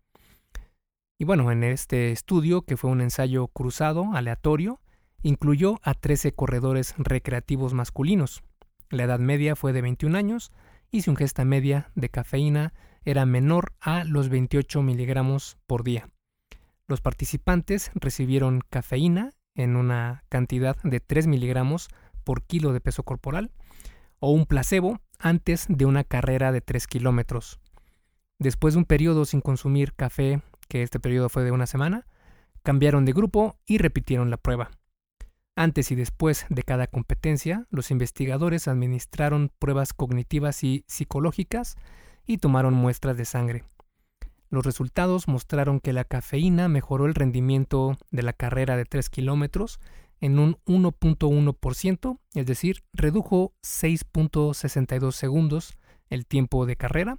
Y 1.18 1.24
bueno, 1.24 1.52
en 1.52 1.62
este 1.62 2.10
estudio, 2.10 2.62
que 2.62 2.76
fue 2.76 2.90
un 2.90 3.00
ensayo 3.00 3.46
cruzado, 3.46 4.10
aleatorio, 4.14 4.80
incluyó 5.24 5.80
a 5.82 5.94
13 5.94 6.32
corredores 6.32 6.94
recreativos 6.98 7.72
masculinos. 7.72 8.44
La 8.90 9.04
edad 9.04 9.18
media 9.18 9.56
fue 9.56 9.72
de 9.72 9.80
21 9.80 10.16
años 10.16 10.52
y 10.90 11.02
su 11.02 11.10
ingesta 11.10 11.44
media 11.44 11.90
de 11.94 12.10
cafeína 12.10 12.74
era 13.04 13.24
menor 13.26 13.72
a 13.80 14.04
los 14.04 14.28
28 14.28 14.82
miligramos 14.82 15.56
por 15.66 15.82
día. 15.82 16.10
Los 16.87 17.00
participantes 17.00 17.90
recibieron 17.94 18.60
cafeína 18.68 19.32
en 19.54 19.76
una 19.76 20.24
cantidad 20.28 20.76
de 20.82 21.00
3 21.00 21.26
miligramos 21.26 21.88
por 22.22 22.42
kilo 22.42 22.74
de 22.74 22.80
peso 22.80 23.02
corporal 23.02 23.50
o 24.20 24.30
un 24.30 24.44
placebo 24.44 25.00
antes 25.18 25.64
de 25.70 25.87
una 25.87 26.04
carrera 26.04 26.52
de 26.52 26.60
3 26.60 26.87
kilómetros. 26.87 27.60
Después 28.38 28.74
de 28.74 28.78
un 28.78 28.84
periodo 28.84 29.24
sin 29.24 29.40
consumir 29.40 29.94
café, 29.94 30.42
que 30.68 30.82
este 30.82 31.00
periodo 31.00 31.30
fue 31.30 31.44
de 31.44 31.50
una 31.50 31.66
semana, 31.66 32.06
cambiaron 32.62 33.06
de 33.06 33.12
grupo 33.12 33.58
y 33.64 33.78
repitieron 33.78 34.28
la 34.28 34.37
prueba. 34.37 34.70
Antes 35.56 35.92
y 35.92 35.94
después 35.94 36.46
de 36.48 36.64
cada 36.64 36.88
competencia, 36.88 37.66
los 37.70 37.92
investigadores 37.92 38.66
administraron 38.66 39.52
pruebas 39.60 39.92
cognitivas 39.92 40.64
y 40.64 40.84
psicológicas 40.88 41.76
y 42.26 42.38
tomaron 42.38 42.74
muestras 42.74 43.16
de 43.16 43.24
sangre. 43.24 43.64
Los 44.50 44.64
resultados 44.64 45.28
mostraron 45.28 45.80
que 45.80 45.92
la 45.92 46.04
cafeína 46.04 46.68
mejoró 46.68 47.06
el 47.06 47.14
rendimiento 47.14 47.96
de 48.10 48.22
la 48.22 48.32
carrera 48.32 48.76
de 48.76 48.84
3 48.84 49.10
kilómetros 49.10 49.78
en 50.20 50.38
un 50.38 50.56
1.1%, 50.66 52.18
es 52.34 52.46
decir, 52.46 52.82
redujo 52.92 53.52
6.62 53.62 55.12
segundos 55.12 55.76
el 56.08 56.26
tiempo 56.26 56.66
de 56.66 56.76
carrera. 56.76 57.18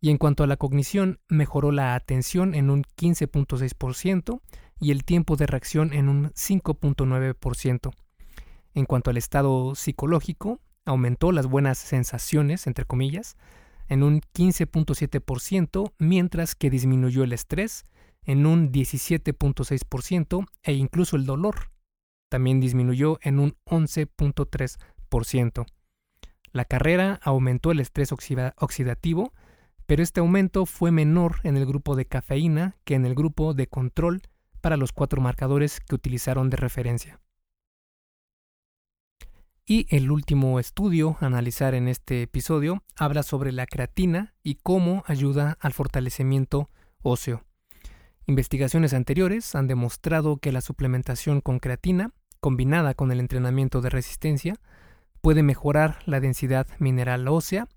Y 0.00 0.10
en 0.10 0.18
cuanto 0.18 0.42
a 0.42 0.46
la 0.48 0.56
cognición, 0.56 1.20
mejoró 1.28 1.70
la 1.70 1.94
atención 1.94 2.54
en 2.54 2.70
un 2.70 2.82
15.6%, 2.82 4.40
y 4.82 4.90
el 4.90 5.04
tiempo 5.04 5.36
de 5.36 5.46
reacción 5.46 5.94
en 5.94 6.08
un 6.08 6.32
5.9%. 6.32 7.92
En 8.74 8.84
cuanto 8.84 9.10
al 9.10 9.16
estado 9.16 9.76
psicológico, 9.76 10.60
aumentó 10.84 11.30
las 11.30 11.46
buenas 11.46 11.78
sensaciones, 11.78 12.66
entre 12.66 12.84
comillas, 12.84 13.36
en 13.88 14.02
un 14.02 14.22
15.7%, 14.34 15.92
mientras 15.98 16.56
que 16.56 16.68
disminuyó 16.68 17.22
el 17.22 17.32
estrés 17.32 17.86
en 18.24 18.44
un 18.44 18.72
17.6% 18.72 20.46
e 20.64 20.72
incluso 20.72 21.14
el 21.16 21.26
dolor 21.26 21.70
también 22.28 22.60
disminuyó 22.60 23.18
en 23.22 23.38
un 23.38 23.56
11.3%. 23.66 25.66
La 26.52 26.64
carrera 26.64 27.20
aumentó 27.22 27.70
el 27.70 27.78
estrés 27.80 28.10
oxidativo, 28.10 29.32
pero 29.86 30.02
este 30.02 30.20
aumento 30.20 30.64
fue 30.64 30.90
menor 30.90 31.40
en 31.44 31.58
el 31.58 31.66
grupo 31.66 31.94
de 31.94 32.06
cafeína 32.06 32.78
que 32.84 32.94
en 32.94 33.04
el 33.04 33.14
grupo 33.14 33.52
de 33.52 33.66
control 33.66 34.22
para 34.62 34.78
los 34.78 34.92
cuatro 34.92 35.20
marcadores 35.20 35.80
que 35.80 35.94
utilizaron 35.94 36.48
de 36.48 36.56
referencia. 36.56 37.20
Y 39.66 39.86
el 39.94 40.10
último 40.10 40.58
estudio 40.58 41.16
a 41.20 41.26
analizar 41.26 41.74
en 41.74 41.86
este 41.86 42.22
episodio 42.22 42.82
habla 42.96 43.22
sobre 43.22 43.52
la 43.52 43.66
creatina 43.66 44.34
y 44.42 44.56
cómo 44.56 45.04
ayuda 45.06 45.56
al 45.60 45.72
fortalecimiento 45.72 46.68
óseo. 47.02 47.44
Investigaciones 48.26 48.92
anteriores 48.92 49.54
han 49.54 49.66
demostrado 49.68 50.38
que 50.38 50.52
la 50.52 50.60
suplementación 50.60 51.40
con 51.40 51.58
creatina, 51.58 52.12
combinada 52.40 52.94
con 52.94 53.12
el 53.12 53.20
entrenamiento 53.20 53.80
de 53.80 53.90
resistencia, 53.90 54.56
puede 55.20 55.42
mejorar 55.42 55.98
la 56.06 56.20
densidad 56.20 56.66
mineral 56.78 57.28
ósea 57.28 57.68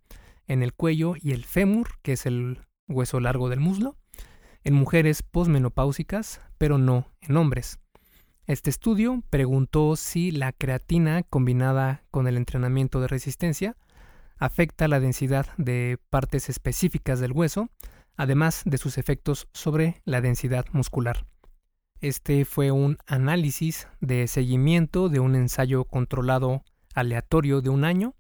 en 0.47 0.63
el 0.63 0.73
cuello 0.73 1.13
y 1.19 1.31
el 1.31 1.45
fémur, 1.45 1.99
que 2.01 2.13
es 2.13 2.25
el 2.25 2.61
hueso 2.87 3.19
largo 3.19 3.49
del 3.49 3.59
muslo, 3.59 3.95
en 4.65 4.73
mujeres 4.73 5.23
posmenopáusicas, 5.23 6.41
pero 6.57 6.77
no 6.77 7.13
en 7.21 7.37
hombres. 7.37 7.79
Este 8.47 8.69
estudio 8.69 9.23
preguntó 9.29 9.95
si 9.95 10.31
la 10.31 10.51
creatina 10.51 11.23
combinada 11.23 12.03
con 12.11 12.27
el 12.27 12.35
entrenamiento 12.35 12.99
de 12.99 13.07
resistencia 13.07 13.77
afecta 14.37 14.87
la 14.87 14.99
densidad 14.99 15.47
de 15.57 15.97
partes 16.09 16.49
específicas 16.49 17.19
del 17.19 17.31
hueso, 17.31 17.69
además 18.17 18.63
de 18.65 18.77
sus 18.77 18.97
efectos 18.97 19.47
sobre 19.53 20.01
la 20.03 20.19
densidad 20.19 20.65
muscular. 20.73 21.25
Este 22.01 22.43
fue 22.43 22.71
un 22.71 22.97
análisis 23.07 23.87
de 24.01 24.27
seguimiento 24.27 25.09
de 25.09 25.19
un 25.19 25.35
ensayo 25.35 25.85
controlado 25.85 26.63
aleatorio 26.93 27.61
de 27.61 27.69
un 27.69 27.83
año 27.83 28.15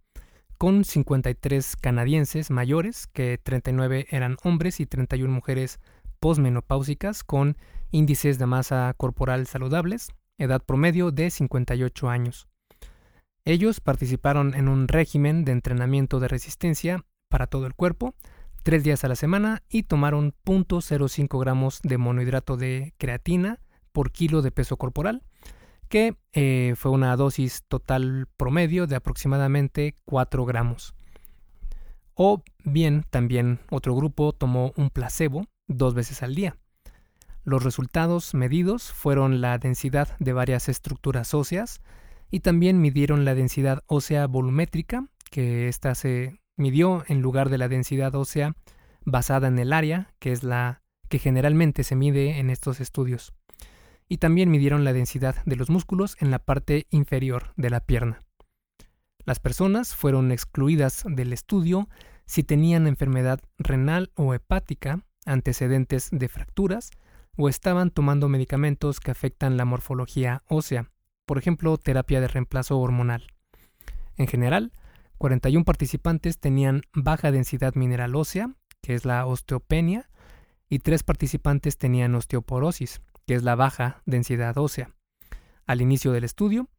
con 0.57 0.85
53 0.85 1.75
canadienses 1.75 2.49
mayores, 2.49 3.07
que 3.07 3.37
39 3.37 4.07
eran 4.09 4.37
hombres 4.43 4.79
y 4.79 4.85
31 4.85 5.33
mujeres 5.33 5.79
posmenopáusicas 6.25 7.23
con 7.23 7.55
índices 7.91 8.39
de 8.39 8.47
masa 8.47 8.91
corporal 8.97 9.45
saludables, 9.45 10.09
edad 10.39 10.59
promedio 10.59 11.11
de 11.11 11.29
58 11.29 12.09
años. 12.09 12.47
Ellos 13.43 13.79
participaron 13.79 14.55
en 14.55 14.67
un 14.67 14.87
régimen 14.87 15.45
de 15.45 15.51
entrenamiento 15.51 16.19
de 16.19 16.27
resistencia 16.27 17.05
para 17.29 17.45
todo 17.45 17.67
el 17.67 17.75
cuerpo, 17.75 18.15
tres 18.63 18.83
días 18.83 19.03
a 19.03 19.07
la 19.07 19.15
semana, 19.15 19.61
y 19.69 19.83
tomaron 19.83 20.33
0.05 20.45 21.39
gramos 21.39 21.79
de 21.83 21.99
monohidrato 21.99 22.57
de 22.57 22.95
creatina 22.97 23.59
por 23.91 24.11
kilo 24.11 24.41
de 24.41 24.49
peso 24.49 24.77
corporal, 24.77 25.21
que 25.89 26.17
eh, 26.33 26.73
fue 26.75 26.89
una 26.89 27.15
dosis 27.17 27.61
total 27.67 28.25
promedio 28.35 28.87
de 28.87 28.95
aproximadamente 28.95 29.95
4 30.05 30.43
gramos. 30.43 30.95
O 32.15 32.41
bien 32.63 33.05
también 33.11 33.59
otro 33.69 33.93
grupo 33.93 34.33
tomó 34.33 34.73
un 34.75 34.89
placebo 34.89 35.45
dos 35.67 35.93
veces 35.93 36.23
al 36.23 36.35
día. 36.35 36.57
Los 37.43 37.63
resultados 37.63 38.33
medidos 38.33 38.91
fueron 38.91 39.41
la 39.41 39.57
densidad 39.57 40.15
de 40.19 40.33
varias 40.33 40.67
estructuras 40.67 41.33
óseas 41.33 41.81
y 42.31 42.39
también 42.39 42.81
midieron 42.81 43.23
la 43.23 43.35
densidad 43.35 43.83
ósea 43.85 44.25
volumétrica, 44.27 45.07
que 45.29 45.67
ésta 45.67 45.93
se 45.95 46.39
midió 46.57 47.03
en 47.07 47.21
lugar 47.21 47.49
de 47.49 47.57
la 47.57 47.67
densidad 47.67 48.15
ósea 48.15 48.55
basada 49.05 49.47
en 49.47 49.59
el 49.59 49.73
área, 49.73 50.13
que 50.19 50.31
es 50.31 50.43
la 50.43 50.81
que 51.07 51.19
generalmente 51.19 51.83
se 51.83 51.95
mide 51.95 52.39
en 52.39 52.49
estos 52.49 52.81
estudios. 52.81 53.33
Y 54.07 54.17
también 54.17 54.49
midieron 54.49 54.83
la 54.83 54.93
densidad 54.93 55.35
de 55.45 55.55
los 55.55 55.69
músculos 55.69 56.17
en 56.19 56.31
la 56.31 56.39
parte 56.39 56.87
inferior 56.89 57.53
de 57.57 57.69
la 57.69 57.79
pierna. 57.79 58.19
Las 59.23 59.39
personas 59.39 59.95
fueron 59.95 60.31
excluidas 60.31 61.03
del 61.07 61.33
estudio 61.33 61.89
si 62.25 62.43
tenían 62.43 62.87
enfermedad 62.87 63.39
renal 63.57 64.11
o 64.15 64.33
hepática, 64.33 65.03
antecedentes 65.25 66.09
de 66.11 66.29
fracturas 66.29 66.91
o 67.37 67.49
estaban 67.49 67.91
tomando 67.91 68.29
medicamentos 68.29 68.99
que 68.99 69.11
afectan 69.11 69.57
la 69.57 69.65
morfología 69.65 70.43
ósea, 70.47 70.91
por 71.25 71.37
ejemplo, 71.37 71.77
terapia 71.77 72.21
de 72.21 72.27
reemplazo 72.27 72.79
hormonal. 72.79 73.27
En 74.15 74.27
general, 74.27 74.71
41 75.17 75.65
participantes 75.65 76.39
tenían 76.39 76.81
baja 76.93 77.31
densidad 77.31 77.75
mineral 77.75 78.15
ósea, 78.15 78.53
que 78.81 78.93
es 78.93 79.05
la 79.05 79.25
osteopenia, 79.25 80.09
y 80.69 80.79
3 80.79 81.03
participantes 81.03 81.77
tenían 81.77 82.15
osteoporosis, 82.15 83.01
que 83.25 83.35
es 83.35 83.43
la 83.43 83.55
baja 83.55 84.01
densidad 84.05 84.57
ósea. 84.57 84.91
Al 85.65 85.81
inicio 85.81 86.11
del 86.11 86.23
estudio, 86.23 86.69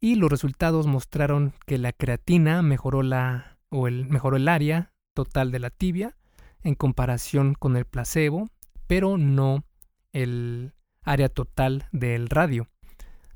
y 0.00 0.16
los 0.16 0.30
resultados 0.30 0.86
mostraron 0.86 1.54
que 1.66 1.78
la 1.78 1.92
creatina 1.92 2.62
mejoró 2.62 3.02
la 3.02 3.58
o 3.68 3.86
el, 3.86 4.06
mejoró 4.06 4.36
el 4.36 4.48
área 4.48 4.92
total 5.14 5.52
de 5.52 5.60
la 5.60 5.70
tibia 5.70 6.16
en 6.62 6.74
comparación 6.74 7.54
con 7.54 7.76
el 7.76 7.84
placebo, 7.84 8.48
pero 8.86 9.18
no 9.18 9.64
el 10.12 10.72
área 11.02 11.28
total 11.28 11.88
del 11.92 12.28
radio. 12.28 12.68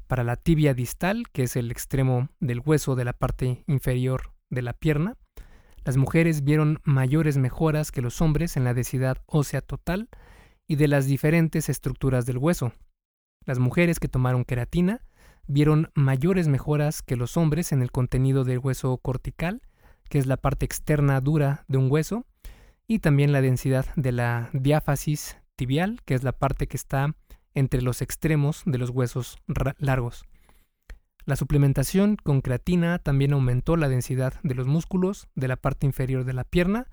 Para 0.07 0.25
la 0.25 0.37
tibia 0.37 0.75
distal, 0.75 1.25
que 1.33 1.45
es 1.45 1.57
el 1.57 1.71
extremo 1.71 2.29
del 2.39 2.61
hueso 2.65 2.95
de 2.95 3.05
la 3.05 3.13
parte 3.13 3.65
inferior 3.67 4.33
de 4.51 4.63
la 4.63 4.73
pierna, 4.73 5.17
las 5.85 5.97
mujeres 5.97 6.45
vieron 6.45 6.81
mayores 6.85 7.39
mejoras 7.39 7.93
que 7.93 8.03
los 8.03 8.21
hombres 8.21 8.57
en 8.57 8.65
la 8.65 8.75
densidad 8.75 9.19
ósea 9.27 9.61
total 9.61 10.09
y 10.67 10.77
de 10.77 10.89
las 10.89 11.07
diferentes 11.07 11.69
estructuras 11.69 12.27
del 12.27 12.39
hueso. 12.39 12.73
Las 13.45 13.59
mujeres 13.61 14.01
que 14.01 14.09
tomaron 14.09 14.45
queratina 14.45 15.01
vieron 15.47 15.91
mayores 15.95 16.49
mejoras 16.49 17.03
que 17.03 17.17
los 17.17 17.37
hombres 17.37 17.71
en 17.71 17.83
el 17.83 17.93
contenido 17.93 18.45
del 18.45 18.59
hueso 18.59 18.97
cortical, 18.99 19.63
que 20.09 20.19
es 20.19 20.27
la 20.27 20.37
parte 20.37 20.67
externa 20.67 21.21
dura 21.21 21.65
de 21.69 21.79
un 21.79 21.91
hueso, 21.91 22.27
y 22.87 23.01
también 23.01 23.33
la 23.33 23.41
densidad 23.41 23.87
de 23.97 24.13
la 24.13 24.51
diáfasis 24.53 25.39
tibial, 25.57 26.01
que 26.05 26.15
es 26.15 26.23
la 26.23 26.33
parte 26.33 26.67
que 26.67 26.77
está 26.77 27.15
entre 27.55 27.83
los 27.83 28.03
extremos 28.03 28.63
de 28.67 28.79
los 28.79 28.91
huesos 28.91 29.39
largos. 29.79 30.25
La 31.25 31.35
suplementación 31.35 32.17
con 32.17 32.41
creatina 32.41 32.99
también 33.01 33.33
aumentó 33.33 33.77
la 33.77 33.89
densidad 33.89 34.35
de 34.43 34.55
los 34.55 34.69
músculos 34.69 35.27
de 35.35 35.49
la 35.49 35.57
parte 35.57 35.87
inferior 35.87 36.25
de 36.25 36.35
la 36.35 36.45
pierna, 36.45 36.87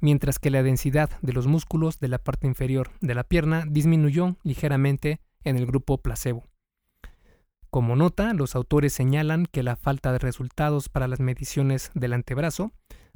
mientras 0.00 0.38
que 0.38 0.50
la 0.50 0.62
densidad 0.62 1.10
de 1.22 1.32
los 1.32 1.46
músculos 1.46 1.98
de 1.98 2.08
la 2.08 2.18
parte 2.18 2.46
inferior 2.46 2.90
de 3.00 3.14
la 3.14 3.24
pierna 3.24 3.64
disminuyó 3.66 4.36
ligeramente 4.44 5.20
en 5.42 5.56
el 5.56 5.66
grupo 5.66 5.98
placebo. 5.98 6.46
Como 7.70 7.96
nota, 7.96 8.32
los 8.34 8.54
autores 8.54 8.92
señalan 8.92 9.46
que 9.46 9.64
la 9.64 9.74
falta 9.74 10.12
de 10.12 10.18
resultados 10.20 10.88
para 10.88 11.08
las 11.08 11.18
mediciones 11.18 11.90
del 11.94 12.12
antebrazo 12.12 12.70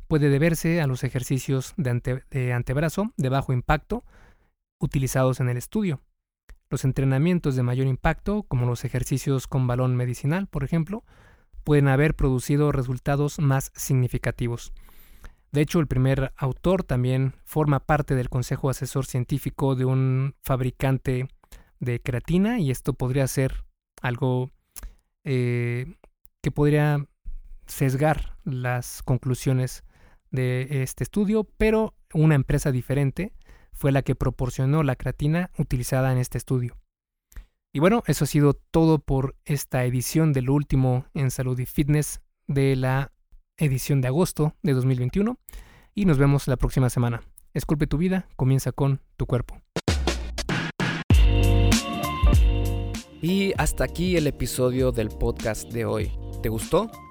puede 0.09 0.31
deberse 0.31 0.81
a 0.81 0.87
los 0.87 1.05
ejercicios 1.05 1.75
de, 1.77 2.53
antebrazo 2.53 3.12
de 3.16 3.29
bajo 3.29 3.53
impacto 3.53 4.05
utilizados 4.81 5.40
en 5.40 5.49
el 5.49 5.57
estudio. 5.57 6.01
Los 6.71 6.85
entrenamientos 6.85 7.57
de 7.57 7.62
mayor 7.62 7.87
impacto, 7.87 8.42
como 8.42 8.66
los 8.66 8.85
ejercicios 8.85 9.47
con 9.47 9.66
balón 9.66 9.97
medicinal, 9.97 10.47
por 10.47 10.64
ejemplo, 10.64 11.05
pueden 11.62 11.88
haber 11.88 12.14
producido 12.14 12.73
resultados 12.73 13.38
más 13.38 13.71
significativos. 13.75 14.73
De 15.53 15.61
hecho, 15.61 15.81
el 15.81 15.87
primer 15.87 16.33
autor 16.37 16.85
también 16.85 17.35
forma 17.44 17.81
parte 17.81 18.14
del 18.14 18.29
consejo 18.29 18.68
asesor 18.68 19.07
científico 19.07 19.75
de 19.75 19.85
un 19.85 20.35
fabricante 20.42 21.29
de 21.81 22.01
creatina 22.01 22.59
y 22.59 22.71
esto 22.71 22.92
podría 22.92 23.27
ser 23.29 23.64
algo 24.03 24.51
eh, 25.25 25.97
que 26.42 26.51
podría 26.51 27.07
sesgar 27.66 28.37
las 28.44 29.03
conclusiones 29.03 29.85
de 30.30 30.82
este 30.82 31.04
estudio, 31.04 31.44
pero 31.56 31.94
una 32.12 32.34
empresa 32.34 32.72
diferente 32.72 33.32
fue 33.72 33.92
la 33.92 34.02
que 34.02 34.14
proporcionó 34.14 34.82
la 34.82 34.96
creatina 34.96 35.50
utilizada 35.58 36.12
en 36.12 36.18
este 36.18 36.38
estudio. 36.38 36.76
Y 37.72 37.80
bueno, 37.80 38.02
eso 38.06 38.24
ha 38.24 38.26
sido 38.26 38.54
todo 38.54 38.98
por 38.98 39.36
esta 39.44 39.84
edición 39.84 40.32
de 40.32 40.42
lo 40.42 40.54
último 40.54 41.06
en 41.14 41.30
salud 41.30 41.58
y 41.58 41.66
fitness 41.66 42.20
de 42.46 42.76
la 42.76 43.12
edición 43.56 44.00
de 44.00 44.08
agosto 44.08 44.54
de 44.62 44.72
2021 44.72 45.38
y 45.94 46.04
nos 46.04 46.18
vemos 46.18 46.48
la 46.48 46.56
próxima 46.56 46.90
semana. 46.90 47.22
Esculpe 47.54 47.86
tu 47.86 47.98
vida, 47.98 48.28
comienza 48.36 48.72
con 48.72 49.00
tu 49.16 49.26
cuerpo. 49.26 49.60
Y 53.20 53.52
hasta 53.58 53.84
aquí 53.84 54.16
el 54.16 54.28
episodio 54.28 54.92
del 54.92 55.08
podcast 55.08 55.72
de 55.72 55.84
hoy. 55.84 56.12
¿Te 56.40 56.48
gustó? 56.48 56.88